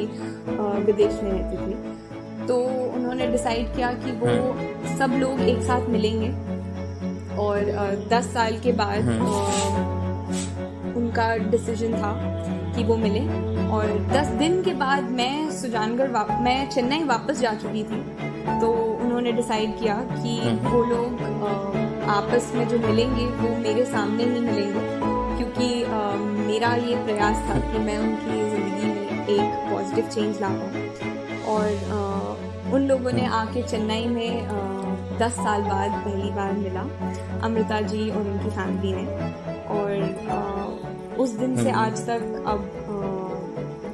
विदेश 0.85 1.21
में 1.23 1.31
रहती 1.31 1.57
थी। 1.57 2.47
तो 2.47 2.55
उन्होंने 2.95 3.27
डिसाइड 3.27 3.75
किया 3.75 3.91
कि 3.95 4.11
वो 4.21 4.31
सब 4.97 5.17
लोग 5.19 5.39
एक 5.41 5.61
साथ 5.63 5.89
मिलेंगे 5.89 6.29
और 7.37 8.07
दस 8.11 8.33
साल 8.33 8.59
के 8.59 8.71
बाद 8.71 9.01
हम्म। 9.01 9.23
उनका 10.97 11.35
डिसीज़न 11.51 11.93
था। 11.93 12.11
कि 12.75 12.83
वो 12.83 12.95
मिले। 12.97 13.21
और 13.69 13.85
दस 14.11 14.27
दिन 14.39 14.61
के 14.63 14.73
बाद 14.75 15.09
मैं 15.11 15.51
सुजानगढ़ 15.51 16.09
वाप, 16.11 16.27
मैं 16.41 16.69
चेन्नई 16.69 17.03
वापस 17.05 17.39
जा 17.39 17.53
चुकी 17.55 17.83
थी। 17.83 18.01
तो 18.61 18.71
उन्होंने 19.03 19.31
डिसाइड 19.31 19.77
किया 19.79 19.95
कि 20.03 20.37
हम्म। 20.39 20.69
वो 20.69 20.83
लोग 20.85 21.21
आपस 22.09 22.51
में 22.55 22.67
जो 22.67 22.79
मिलेंगे 22.79 23.25
वो 23.27 23.55
मेरे 23.57 23.85
सामने 23.85 24.23
ही 24.23 24.39
मिलेंगे। 24.39 24.81
क्योंकि 25.37 25.67
मेरा 26.43 26.73
ये 26.77 26.95
प्रयास 27.05 27.37
था 27.49 27.59
कि 27.61 27.79
मैं 27.79 27.97
उनकी 27.97 28.39
ज़िंदगी 28.51 28.87
में 28.87 29.27
एक 29.27 29.71
पॉजिटिव 29.71 30.09
चेंज 30.09 30.41
ला 30.41 30.49
पाऊँ। 30.49 30.81
और 31.53 32.71
उन 32.73 32.87
लोगों 32.87 33.11
ने। 33.11 33.25
आके 33.35 33.61
चेन्नई 33.63 34.05
में 34.07 34.47
दस 35.19 35.33
साल 35.33 35.61
बाद 35.61 35.91
पहली 36.05 36.29
बार 36.31 36.51
मिला। 36.53 36.81
अमृता 37.43 37.81
जी 37.81 38.09
और 38.09 38.21
उनकी 38.21 38.49
फैमिली 38.49 38.93
ने। 38.95 39.05
और 39.69 39.89
उस 41.19 41.29
दिन 41.39 41.55
से 41.55 41.69
हम्म। 41.69 41.79
आज 41.79 42.05
तक 42.07 42.43
अब 42.47 42.69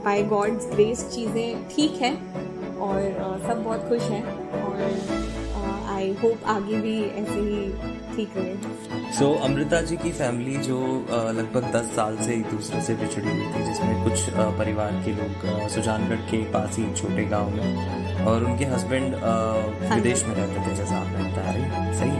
बाय 0.05 0.23
गॉड्स 0.23 0.65
ग्रेस 0.73 1.07
चीज़ें 1.15 1.67
ठीक 1.69 2.01
हैं 2.01 2.15
और 2.79 2.99
uh, 2.99 3.47
सब 3.47 3.63
बहुत 3.63 3.87
खुश 3.89 4.01
हैं 4.01 4.23
और 4.61 4.81
आई 5.95 6.13
uh, 6.13 6.21
होप 6.23 6.45
आगे 6.47 6.77
भी 6.81 6.99
ऐसे 7.03 7.39
ही 7.39 8.15
ठीक 8.15 8.37
रहे। 8.37 9.11
सो 9.17 9.25
so, 9.25 9.41
अमृता 9.45 9.81
जी 9.81 9.97
की 9.97 10.11
फैमिली 10.11 10.55
जो 10.67 10.79
लगभग 11.11 11.71
दस 11.75 11.91
साल 11.95 12.17
से 12.17 12.33
एक 12.33 12.49
दूसरे 12.51 12.81
से 12.81 12.95
बिछड़ी 12.95 13.29
हुई 13.29 13.47
थी 13.53 13.65
जिसमें 13.65 14.03
कुछ 14.03 14.29
परिवार 14.59 15.01
के 15.05 15.13
लोग 15.13 15.67
सुजानगढ़ 15.75 16.21
के 16.31 16.43
पास 16.51 16.77
ही 16.77 16.85
छोटे 16.95 17.25
गाँव 17.35 17.49
में 17.55 18.25
और 18.25 18.43
उनके 18.43 18.65
हस्बैंड 18.73 19.15
हाँ 19.23 19.95
विदेश 19.95 20.25
में 20.25 20.35
रहते 20.35 20.67
थे 20.67 20.75
जैसा 20.75 20.97
आपने 20.97 21.31
बताया। 21.31 21.91
सही 21.99 22.18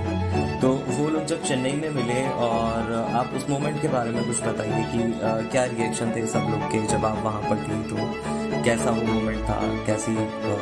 जब 1.30 1.44
चेन्नई 1.44 1.72
में 1.72 1.90
मिले 1.96 2.22
और 2.44 2.92
आप 3.16 3.34
उस 3.38 3.44
मोमेंट 3.50 3.82
के 3.82 3.88
बारे 3.88 4.12
में 4.12 4.24
कुछ 4.28 4.42
बताइए 4.44 4.84
कि 4.92 5.02
आ, 5.22 5.32
क्या 5.52 5.64
रिएक्शन 5.66 6.12
थे 6.16 6.26
सब 6.28 6.48
लोग 6.52 6.62
के 6.72 6.80
जब 6.88 7.06
आप 7.06 7.18
वहाँ 7.26 7.42
पर 7.50 7.58
थी? 7.64 7.78
तो 7.90 8.64
कैसा 8.64 8.92
वो 8.92 9.04
मोमेंट 9.14 9.44
था? 9.50 9.58
कैसी 9.86 10.16
वो 10.16 10.56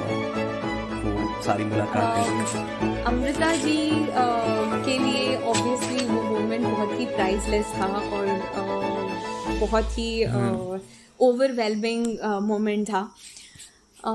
सारी 1.46 1.64
मुलाकात 1.64 3.06
अमृता 3.08 3.52
जी 3.56 3.78
आ, 4.02 4.26
के 4.86 4.98
लिए 5.00 5.38
ऑब्वियसली 5.38 6.06
वो 6.08 6.22
मोमेंट 6.24 6.66
बहुत 6.66 7.00
ही 7.00 7.06
प्राइसलेस 7.06 7.66
था 7.78 7.88
और 8.18 8.28
आ, 8.30 8.66
बहुत 9.60 9.98
ही 10.00 10.10
ओवरवेलमिंग 11.20 12.06
मोमेंट 12.48 12.88
था। 12.90 13.10
आ, 14.06 14.12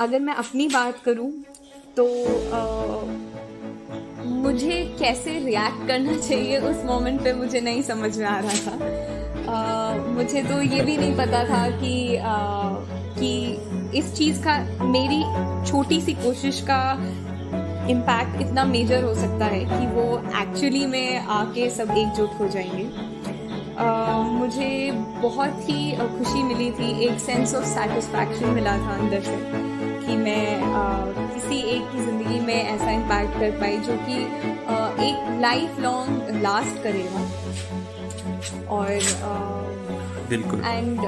अगर 0.00 0.20
मैं 0.20 0.34
अपनी 0.44 0.68
बात 0.68 1.02
करूँ 1.04 1.30
तो 1.96 2.04
आ, 2.52 2.60
मुझे 4.44 4.96
कैसे 4.98 5.38
रिएक्ट 5.38 5.88
करना 5.88 6.16
चाहिए 6.16 6.58
उस 6.58 6.84
मोमेंट 6.84 7.24
पे 7.24 7.32
मुझे 7.32 7.60
नहीं 7.60 7.82
समझ 7.82 8.18
में 8.18 8.26
आ 8.26 8.40
रहा 8.40 8.52
था। 8.52 8.74
आ, 9.52 9.94
मुझे 9.98 10.42
तो 10.42 10.62
ये 10.62 10.82
भी 10.82 10.96
नहीं 10.96 11.16
पता 11.16 11.44
था 11.44 11.68
कि 11.70 12.16
आ, 12.16 12.34
कि 13.18 13.58
इस 13.98 14.14
चीज़ 14.14 14.42
का 14.46 14.84
मेरी 14.84 15.22
छोटी 15.70 16.00
सी 16.00 16.12
कोशिश 16.12 16.60
का 16.60 16.80
इम्पैक्ट 17.90 18.40
इतना 18.40 18.64
मेजर 18.64 19.04
हो 19.04 19.14
सकता 19.14 19.44
है 19.44 19.64
कि 19.64 19.86
वो 19.86 20.22
एक्चुअली 20.42 20.86
में 20.86 21.18
आके 21.18 21.70
सब 21.70 21.90
एकजुट 21.90 22.30
हो 22.40 22.48
जाएँगे। 22.48 22.86
uh, 23.74 24.32
मुझे 24.32 24.90
बहुत 25.22 25.68
ही 25.68 25.92
खुशी 25.96 26.42
मिली 26.42 26.70
थी 26.70 27.04
एक 27.04 27.18
सेंस 27.18 27.54
ऑफ़ 27.54 27.64
सेटिस्फैक्शन 27.64 28.48
मिला 28.48 28.76
था 28.78 28.90
अंदर 28.90 29.20
से 29.20 29.36
कि 30.06 30.16
मैं 30.16 30.62
uh, 30.62 31.23
किसी 31.44 31.60
एक 31.70 31.82
की 31.92 32.00
ज़िंदगी 32.00 32.38
में 32.40 32.54
ऐसा 32.54 32.90
इम्पैक्ट 32.90 33.32
कर 33.40 33.50
पाई 33.60 33.76
जो 33.86 33.96
कि 34.04 34.14
एक 35.06 35.40
लाइफ 35.40 35.78
लॉन्ग 35.80 36.40
लास्ट 36.42 36.82
करेगा 36.82 37.20
और 38.74 38.88
बिल्कुल। 40.28 40.60
एंड 40.60 41.00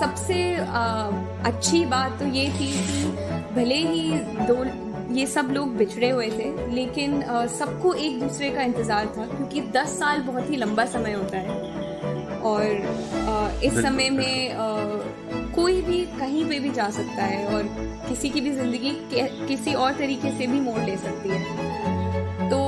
सबसे 0.00 0.38
अच्छी 1.48 1.84
बात 1.86 2.18
तो 2.20 2.26
ये 2.28 2.46
थी 2.50 2.72
कि 2.80 3.04
भले 3.54 3.76
ही 3.76 4.02
दो 4.48 4.64
ये 5.14 5.26
सब 5.26 5.50
लोग 5.52 5.76
बिछड़े 5.76 6.10
हुए 6.10 6.28
थे 6.30 6.50
लेकिन 6.74 7.22
सबको 7.50 7.92
एक 7.94 8.20
दूसरे 8.20 8.50
का 8.50 8.62
इंतज़ार 8.62 9.06
था 9.16 9.26
क्योंकि 9.26 9.60
दस 9.76 9.98
साल 9.98 10.22
बहुत 10.22 10.50
ही 10.50 10.56
लंबा 10.56 10.84
समय 10.96 11.12
होता 11.12 11.38
है। 11.38 11.48
और 12.44 13.60
इस 13.64 13.74
समय 13.82 14.10
में 14.10 15.23
कोई 15.54 15.80
भी 15.82 15.98
कहीं 16.18 16.44
पे 16.48 16.58
भी 16.60 16.70
जा 16.72 16.88
सकता 16.90 17.24
है 17.24 17.46
और 17.54 17.62
किसी 18.08 18.28
की 18.30 18.40
भी 18.40 18.52
ज़िंदगी 18.52 18.90
किसी 19.48 19.74
और 19.74 19.92
तरीके 19.98 20.30
से 20.38 20.46
भी 20.46 20.60
मोड़ 20.60 20.80
ले 20.80 20.96
सकती 20.96 21.28
है। 21.28 21.40
तो 22.50 22.58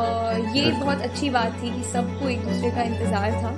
uh, 0.00 0.56
ये 0.56 0.70
बहुत 0.72 1.00
अच्छी 1.02 1.30
बात 1.30 1.52
थी 1.62 1.70
कि 1.76 1.82
सबको 1.92 2.28
एक 2.28 2.40
दूसरे 2.40 2.70
का 2.70 2.82
इंतज़ार 2.82 3.30
था 3.42 3.50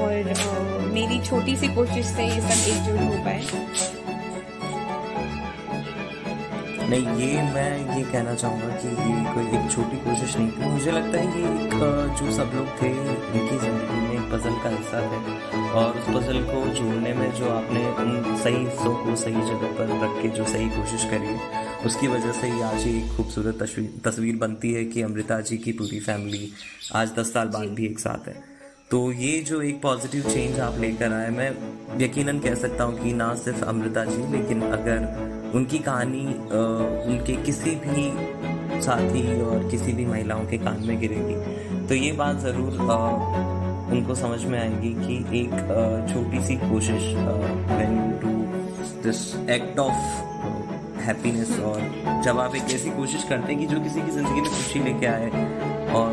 और 0.00 0.32
uh, 0.34 0.92
मेरी 0.94 1.20
छोटी 1.26 1.56
सी 1.56 1.68
कोशिश 1.74 2.06
से 2.06 2.24
ये 2.24 2.40
सब 2.40 2.58
एकजुट 2.72 3.00
हो 3.00 3.16
पाए। 3.24 3.40
नहीं 6.88 7.06
ये 7.18 7.42
मैं 7.52 7.70
ये 7.96 8.02
कहना 8.04 8.34
चाहूँगा 8.34 8.68
कि 8.80 8.88
ये 8.88 9.34
कोई 9.34 9.44
एक 9.58 9.70
छोटी 9.72 9.96
कोशिश 10.04 10.36
नहीं 10.36 10.50
थी। 10.50 10.70
मुझे 10.72 10.90
लगता 10.92 11.18
है 11.18 11.24
ये 11.40 11.44
एक 11.64 11.74
जो 12.18 12.26
सब 12.36 12.48
लोग 12.56 12.68
थे 12.82 12.90
इनकी 12.90 13.56
ज़िंदगी 13.58 14.00
में 14.08 14.13
पज़ल 14.30 14.54
का 14.62 14.70
हिस्सा 14.70 15.00
थे 15.02 15.62
और 15.70 15.98
उस 15.98 16.08
पज़ल 16.08 16.40
को 16.44 16.64
जोड़ने 16.74 17.12
में 17.14 17.30
जो 17.34 17.48
आपने 17.50 17.84
उन 17.92 18.36
सही 18.36 18.64
हिस्सों 18.64 18.94
को 19.04 19.16
सही 19.16 19.42
जगह 19.50 19.76
पर 19.78 19.98
रख 20.04 20.22
के 20.22 20.28
जो 20.36 20.44
सही 20.46 20.68
कोशिश 20.70 21.04
करी 21.10 21.26
है 21.26 21.62
उसकी 21.86 22.08
वजह 22.08 22.32
से 22.32 22.46
ही 22.46 22.60
आज 22.62 22.86
एक 22.88 23.16
खूबसूरत 23.16 23.62
तस्वीर 23.62 24.00
तस्वीर 24.04 24.36
बनती 24.38 24.72
है 24.72 24.84
कि 24.86 25.02
अमृता 25.02 25.40
जी 25.42 25.58
की 25.58 25.72
पूरी 25.72 26.00
फैमिली 26.00 26.50
आज 26.94 27.12
दस 27.18 27.32
साल 27.32 27.48
बाद 27.48 27.68
भी 27.70 27.86
एक 27.86 27.98
साथ 27.98 28.28
है। 28.28 28.42
तो 28.90 29.00
ये 29.12 29.38
जो 29.42 29.60
एक 29.62 29.80
पॉजिटिव 29.82 30.22
चेंज 30.22 30.58
आप 30.60 30.78
लेकर 30.80 31.12
आए, 31.12 31.30
मैं 31.30 31.50
यकीनन 32.00 32.38
कह 32.40 32.54
सकता 32.54 32.84
हूँ 32.84 33.02
कि 33.02 33.12
ना 33.12 33.34
सिर्फ़ 33.34 33.64
अमृता 33.64 34.04
जी, 34.04 34.22
लेकिन 34.32 34.62
अगर 34.62 35.52
उनकी 35.54 35.78
कहानी 35.80 36.24
उनके 37.06 37.36
किसी 37.44 37.70
भी 37.84 38.80
साथी 38.82 39.40
और 39.42 39.68
किसी 39.70 39.92
भी 39.92 40.06
महिलाओं 40.06 40.44
के 40.46 40.58
कान 40.58 40.86
में 40.86 40.98
गिरेगी 41.00 41.86
तो 41.88 41.94
ये 41.94 42.12
बात 42.14 42.38
ज़रूर 42.40 42.76
उनको 43.92 44.14
समझ 44.14 44.44
में 44.44 44.58
आएगी 44.60 44.92
कि 44.94 45.40
एक 45.40 45.52
छोटी 46.12 46.40
सी 46.44 46.56
कोशिश 46.56 47.02
you 47.02 48.20
do 48.20 48.32
this 49.02 49.20
act 49.50 49.78
of 49.78 51.00
happiness 51.00 51.58
और 51.60 51.80
जब 52.24 52.38
आप 52.38 52.54
एक 52.54 52.62
ऐसी 52.62 52.90
कोशिश 52.90 53.24
करते 53.24 53.52
हैं 53.52 53.60
कि 53.60 53.66
जो 53.66 53.80
किसी 53.80 54.00
की 54.00 54.10
ज़िंदगी 54.10 54.40
में 54.40 54.50
खुशी 54.50 54.80
लेके 54.80 55.06
आए 55.06 55.30
और 55.94 56.10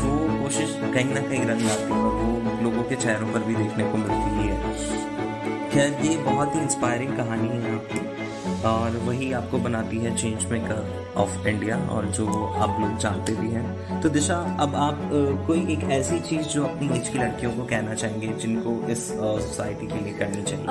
वो 0.00 0.42
कोशिश 0.42 0.78
कहीं 0.94 1.14
ना 1.14 1.20
कहीं 1.20 1.44
रंग 1.44 1.60
लाती 1.60 1.82
है 1.82 1.88
वो 1.90 2.62
लोगों 2.62 2.82
के 2.82 2.96
चेहरों 2.96 3.32
पर 3.32 3.38
भी 3.38 3.54
देखने 3.54 3.84
को 3.84 3.98
मिलती 3.98 4.48
है। 4.48 5.70
खैर, 5.70 6.06
ये 6.06 6.16
बहुत 6.16 6.54
ही 6.54 6.60
इंस्पायरिंग 6.60 7.16
कहानी 7.16 7.48
है 7.48 7.74
आपकी। 7.74 8.23
और 8.66 8.96
वही 8.98 9.32
आपको 9.32 9.58
बनाती 9.58 9.98
है 9.98 10.16
चेंज 10.16 10.44
मेकर 10.52 11.12
ऑफ़ 11.16 11.46
इंडिया 11.48 11.76
और 11.88 12.06
जो 12.08 12.26
आप 12.26 12.80
लोग 12.80 12.96
जानते 12.98 13.34
भी 13.34 13.50
हैं। 13.50 14.00
तो 14.02 14.08
दिशा, 14.08 14.36
अब 14.60 14.74
आप 14.76 15.00
कोई 15.46 15.60
एक 15.72 15.84
ऐसी 15.92 16.20
चीज़ 16.20 16.46
जो 16.48 16.64
अपनी 16.64 16.88
एज 16.96 17.08
की 17.08 17.18
लड़कियों 17.18 17.52
को 17.52 17.64
कहना 17.64 17.94
चाहेंगे, 17.94 18.28
जिनको 18.36 18.72
इस 18.88 19.08
सोसाइटी 19.08 19.86
के 19.86 20.04
लिए 20.04 20.12
करनी 20.12 20.42
चाहिए? 20.42 20.66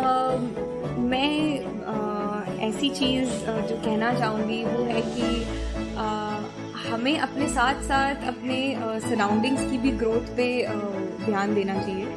मैं 1.03 1.32
ऐसी 2.67 2.89
चीज़ 2.91 3.29
जो 3.69 3.75
कहना 3.75 4.13
चाहूँगी 4.13 4.63
वो 4.65 4.84
है 4.84 5.01
कि 5.08 5.27
हमें 6.84 7.17
अपने 7.19 7.47
साथ 7.49 7.82
साथ 7.84 8.27
अपने 8.27 8.58
सराउंडिंग्स 9.01 9.62
की 9.71 9.77
भी 9.77 9.91
ग्रोथ 9.91 10.36
पे 10.38 10.47
ध्यान 11.25 11.53
देना 11.56 11.73
चाहिए। 11.82 12.08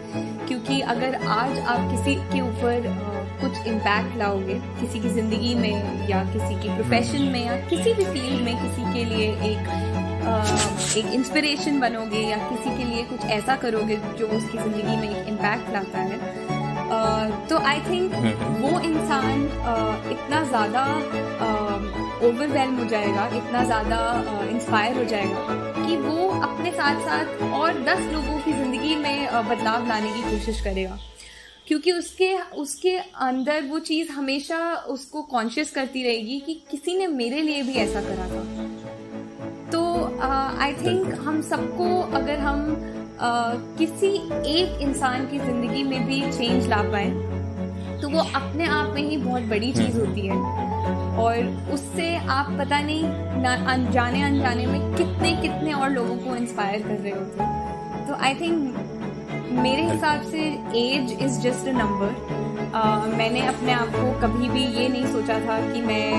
क्योंकि 0.49 0.81
अगर 0.93 1.15
आज 1.15 1.59
आप 1.59 1.91
किसी 1.91 2.15
के 2.33 2.41
ऊपर 2.41 3.06
कुछ 3.41 3.67
इम्पैक्ट 3.67 4.17
लाओगे? 4.19 4.55
किसी 4.81 5.01
की 5.01 5.09
ज़िंदगी 5.11 5.55
में 5.55 6.09
या 6.09 6.23
किसी 6.33 6.55
की 6.63 6.75
प्रोफेशन 6.77 7.23
में 7.33 7.45
या 7.45 7.57
किसी 7.69 7.93
भी 7.95 8.05
फ़ील्ड 8.05 8.45
में 8.45 8.55
किसी 8.63 8.93
के 8.95 9.05
लिए 9.05 9.29
एक 9.51 9.75
एक 10.99 11.13
इंस्पिरेशन 11.15 11.81
बनोगे 11.81 12.21
या 12.21 12.37
किसी 12.49 12.77
के 12.77 12.85
लिए 12.85 13.03
कुछ 13.05 13.25
ऐसा 13.33 13.57
करोगे 13.57 13.97
जो 14.19 14.27
उसकी 14.37 14.59
ज़िंदगी 14.59 14.97
में 14.97 15.09
एक 15.11 15.29
इम्पैक्ट 15.29 15.73
लाता 15.73 15.99
है। 16.03 16.19
तो 17.49 17.59
आई 17.69 17.81
थिंक 17.81 18.13
वो 18.61 18.79
इंसान 18.81 19.43
इतना 20.13 20.43
ज़्यादा 20.45 20.85
ओवरवेलम 22.27 22.77
हो 22.77 22.85
जाएगा 22.91 23.27
इतना 23.37 23.65
ज़्यादा 23.65 23.99
इंस्पायर 24.51 24.97
हो 24.99 25.05
जाएगा 25.05 25.43
कि 25.79 25.97
वो 25.99 26.29
अपने 26.41 26.71
साथ 26.73 27.01
साथ 27.01 27.43
और 27.55 27.83
दस 27.85 28.01
लोगों 28.13 28.39
की 28.39 28.53
ज़िंदगी 28.53 28.95
में 28.97 29.29
बदलाव 29.49 29.87
लाने 29.89 30.13
की 30.13 30.23
कोशिश 30.31 30.61
करेगा। 30.61 30.99
क्योंकि 31.69 31.93
उसके 31.93 32.33
उसके 32.57 32.97
अंदर 33.21 33.63
वो 33.63 33.79
चीज़ 33.79 34.11
हमेशा 34.13 34.59
उसको 34.89 35.23
कॉन्शियस 35.23 35.71
करती 35.71 36.03
रहेगी 36.03 36.39
कि 36.41 36.55
किसी 36.71 36.97
ने 36.99 37.07
मेरे 37.07 37.41
लिए 37.43 37.63
भी 37.63 37.75
ऐसा 37.75 38.01
करा 38.01 38.29
था। 38.29 38.43
तो 39.73 39.81
आई 40.23 40.73
uh, 40.73 40.83
थिंक 40.83 41.15
हम 41.21 41.41
सबको 41.43 42.01
अगर 42.13 42.39
हम 42.39 42.61
uh, 42.67 43.79
किसी 43.79 44.11
एक 44.53 44.81
इंसान 44.83 45.27
की 45.27 45.39
ज़िंदगी 45.39 45.83
में 45.83 46.07
भी 46.07 46.21
चेंज 46.33 46.69
ला 46.69 46.83
पाए 46.83 47.11
तो 48.03 48.09
वो 48.09 48.21
अपने 48.37 48.65
आप 48.69 48.95
में 48.95 49.03
ही 49.03 49.17
बहुत 49.17 49.43
बड़ी 49.43 49.73
चीज़ 49.73 49.97
हम्म। 49.97 50.07
होती 50.07 50.27
है। 50.27 50.65
और 51.17 51.71
उससे 51.75 52.15
आप 52.17 52.57
पता 52.59 52.81
नहीं 52.81 53.05
अनजाने 53.67 54.23
अनजाने 54.23 54.67
में 54.67 54.95
कितने 54.97 55.31
कितने 55.37 55.73
और 55.73 55.91
लोगों 55.91 56.17
को 56.17 56.37
इंस्पायर 56.37 56.83
कर 56.83 56.99
रहे 56.99 57.13
होते 57.13 57.43
हैं। 57.43 58.07
तो 58.09 58.15
आई 58.15 58.35
थिंक 58.35 58.96
मेरे 59.57 59.83
हिसाब 59.83 60.23
से 60.23 60.41
age 60.79 61.13
is 61.23 61.39
just 61.41 61.69
a 61.69 61.73
number 61.73 63.15
मैंने 63.17 63.41
अपने 63.47 63.73
आप 63.73 63.89
को 63.91 64.11
कभी 64.21 64.49
भी 64.49 64.65
ये 64.79 64.89
नहीं 64.89 65.07
सोचा 65.13 65.39
था 65.41 65.59
कि 65.73 65.81
मैं 65.83 66.13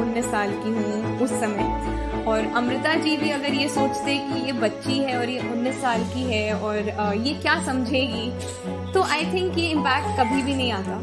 उन्नीस 0.00 0.24
साल 0.30 0.50
की 0.64 0.70
हूँ 0.70 1.18
उस 1.24 1.30
समय। 1.40 2.24
और 2.28 2.46
अमृता 2.56 2.94
जी 2.96 3.16
भी 3.16 3.30
अगर 3.30 3.54
ये 3.54 3.68
सोचते 3.68 4.16
कि 4.18 4.40
ये 4.46 4.52
बच्ची 4.60 4.98
है 4.98 5.18
और 5.18 5.30
ये 5.30 5.40
उन्नीस 5.52 5.80
साल 5.82 6.04
की 6.14 6.22
है 6.24 6.54
और 6.60 6.76
ये 7.16 7.34
क्या 7.34 7.58
समझेगी 7.64 8.30
तो 8.92 9.02
आई 9.02 9.24
थिंक 9.32 9.58
ये 9.58 9.68
इम्पैक्ट 9.70 10.18
कभी 10.20 10.42
भी 10.42 10.54
नहीं 10.54 10.72
आता। 10.72 10.98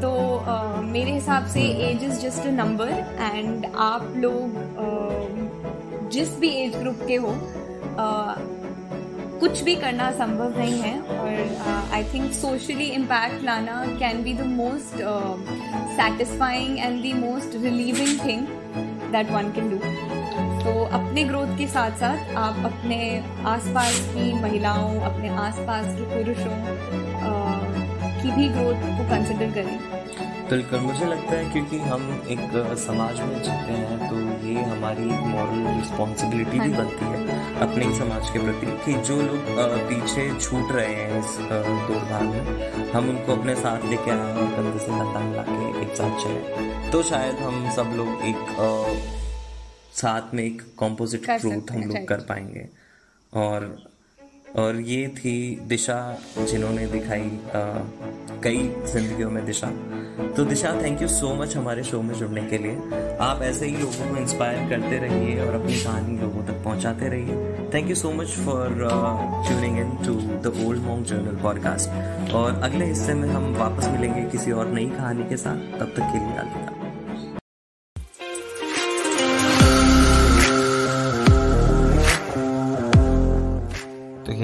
तो 0.00 0.10
uh, 0.50 0.82
मेरे 0.84 1.12
हिसाब 1.12 1.46
से 1.52 1.60
age 1.86 2.04
is 2.04 2.20
just 2.20 2.46
a 2.46 2.50
number 2.50 2.90
and 3.20 3.66
आप 3.76 4.12
लोग 4.16 4.60
uh, 4.84 6.10
जिस 6.12 6.38
भी 6.40 6.50
एज 6.56 6.76
ग्रुप 6.76 7.00
के 7.08 7.16
हो 7.16 7.32
uh, 8.04 8.36
कुछ 9.40 9.62
भी 9.62 9.74
करना 9.76 10.10
संभव 10.12 10.58
नहीं 10.58 10.80
है 10.80 10.98
और 11.18 11.92
आई 11.94 12.04
थिंक 12.12 12.32
सोशली 12.32 12.84
इम्पैक्ट 12.98 13.44
लाना 13.44 13.84
can 13.98 14.22
be 14.22 14.32
the 14.34 14.46
most 14.52 15.02
satisfying 15.98 16.78
and 16.78 17.02
the 17.02 17.14
most 17.16 17.56
relieving 17.62 18.18
thing 18.26 18.46
that 19.12 19.30
one 19.30 19.52
can 19.52 19.70
do 19.70 19.78
तो 20.58 20.72
अपने 20.98 21.24
ग्रोथ 21.24 21.56
के 21.58 21.66
साथ 21.68 21.90
साथ 21.98 22.34
आप 22.36 22.56
अपने 22.64 22.98
आसपास 23.46 24.00
की 24.14 24.32
महिलाओं, 24.40 25.00
अपने 25.00 25.28
आसपास 25.44 25.86
के 25.98 26.04
पुरुषों 26.14 26.56
की 28.20 28.30
भी 28.30 28.48
ग्रोथ 28.48 28.82
को 28.98 29.08
कंसिडर 29.10 29.50
करें। 29.54 29.78
बिल्कुल 30.50 30.80
मुझे 30.80 31.04
लगता 31.04 31.32
है 31.32 31.50
क्योंकि 31.52 31.78
हम 31.78 32.02
एक 32.30 32.76
समाज 32.86 33.20
में 33.20 33.36
जीते 33.42 33.72
हैं 33.72 34.08
तो 34.08 34.16
ये 34.48 34.62
हमारी 34.62 35.04
एक 35.14 35.26
मॉरल 35.32 35.66
रिस्पॉन्सिबिलिटी 35.78 36.58
भी 36.60 36.72
हाँ 36.72 36.84
बनती 36.84 37.04
है 37.04 37.16
अपने 37.60 37.84
ही 37.84 37.94
समाज 37.94 38.30
के 38.30 38.38
प्रति 38.38 38.66
कि 38.84 38.94
जो 39.08 39.16
लोग 39.22 39.48
पीछे 39.88 40.28
छूट 40.40 40.72
रहे 40.72 40.94
हैं 40.94 41.18
इस 41.18 41.36
दौरान 41.50 42.06
भाग 42.10 42.22
में 42.22 42.90
हम 42.92 43.08
उनको 43.08 43.36
अपने 43.36 43.54
साथ 43.56 43.84
लेके 43.90 44.10
आए 44.10 44.32
हैं 44.32 44.48
कंधे 44.56 44.78
से 44.78 44.86
कंधा 44.86 45.20
मिला 45.20 45.42
के 45.42 45.82
एक 45.82 45.94
साथ 45.96 46.24
चले। 46.24 46.90
तो 46.90 47.02
शायद 47.02 47.34
हम 47.38 47.70
सब 47.76 47.92
लोग 47.96 48.24
एक 48.26 48.40
साथ 49.94 50.34
में 50.34 50.44
एक 50.44 50.62
कॉम्पोजिट 50.76 51.30
फ्रूट 51.30 51.70
हम 51.70 51.82
लोग 51.82 52.06
कर 52.08 52.20
पाएँगे। 52.28 52.68
और 53.32 53.66
और 54.56 54.80
ये 54.80 55.06
थी 55.08 55.34
दिशा 55.66 55.98
जिन्होंने 56.38 56.86
दिखाई 56.86 57.20
आ, 57.20 57.62
कई 58.42 58.58
जिंदगियों 58.92 59.30
में 59.30 59.44
दिशा। 59.46 59.66
तो 60.36 60.44
Disha 60.44 60.72
thank 60.82 61.02
you 61.02 61.08
so 61.08 61.34
much 61.34 61.56
हमारे 61.56 61.82
शो 61.82 62.02
में 62.02 62.14
जुड़ने 62.14 62.42
के 62.42 62.58
लिए। 62.58 62.76
आप 63.20 63.42
ऐसे 63.42 63.66
ही 63.66 63.76
लोगों 63.76 64.10
को 64.10 64.16
इंस्पायर 64.16 64.68
करते 64.68 64.98
रहिए 64.98 65.40
और 65.40 65.54
अपनी 65.54 65.76
कहानी 65.84 66.18
लोगों 66.18 66.44
तक 66.46 66.62
पहुंचाते 66.64 67.08
रहिए। 67.08 67.68
Thank 67.74 67.88
you 67.88 67.94
so 67.94 68.12
much 68.12 68.28
for 68.46 68.68
tuning 69.48 69.78
in 69.78 69.90
to 70.06 70.14
the 70.48 70.54
Old 70.66 70.82
Mong 70.82 71.04
Journal 71.04 71.36
podcast 71.42 72.32
और 72.34 72.60
अगले 72.62 72.84
हिस्से 72.84 73.14
में 73.14 73.28
हम 73.28 73.54
वापस 73.56 73.88
मिलेंगे 73.88 74.24
किसी 74.30 74.52
और 74.52 74.66
नई 74.68 74.86
कहानी 74.86 75.28
के 75.28 75.36
साथ। 75.36 75.78
तब 75.80 75.92
तक 75.96 76.12
के 76.12 76.18
लिए 76.18 76.36
अलविदा 76.36 76.67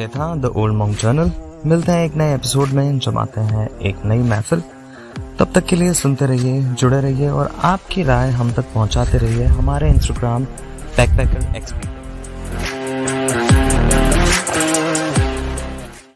ये 0.05 0.09
था 0.09 0.34
द 0.36 0.44
ओल्ड 0.44 0.74
मॉन्ग 0.74 0.96
जर्नल 0.96 1.30
मिलते 1.66 1.92
हैं 1.92 2.05
एक 2.07 2.14
नए 2.14 2.34
एपिसोड 2.34 2.68
में 2.68 2.98
जमाते 2.98 3.40
हैं 3.40 3.68
एक 3.80 4.05
नई 4.05 4.18
महफिल। 4.18 4.62
तब 5.38 5.52
तक 5.55 5.64
के 5.64 5.76
लिए 5.76 5.92
सुनते 5.92 6.26
रहिए, 6.26 6.61
जुड़े 6.62 7.00
रहिए 7.00 7.28
और 7.28 7.50
आपकी 7.62 8.02
राय 8.02 8.30
हम 8.30 8.52
तक 8.52 8.64
पहुंचाते 8.74 9.18
रहिए 9.18 9.44
हमारे 9.44 9.90
इंस्टाग्राम 9.90 10.44
बैकपैकर 10.96 11.57
एक्सपीरियंस 11.57 12.03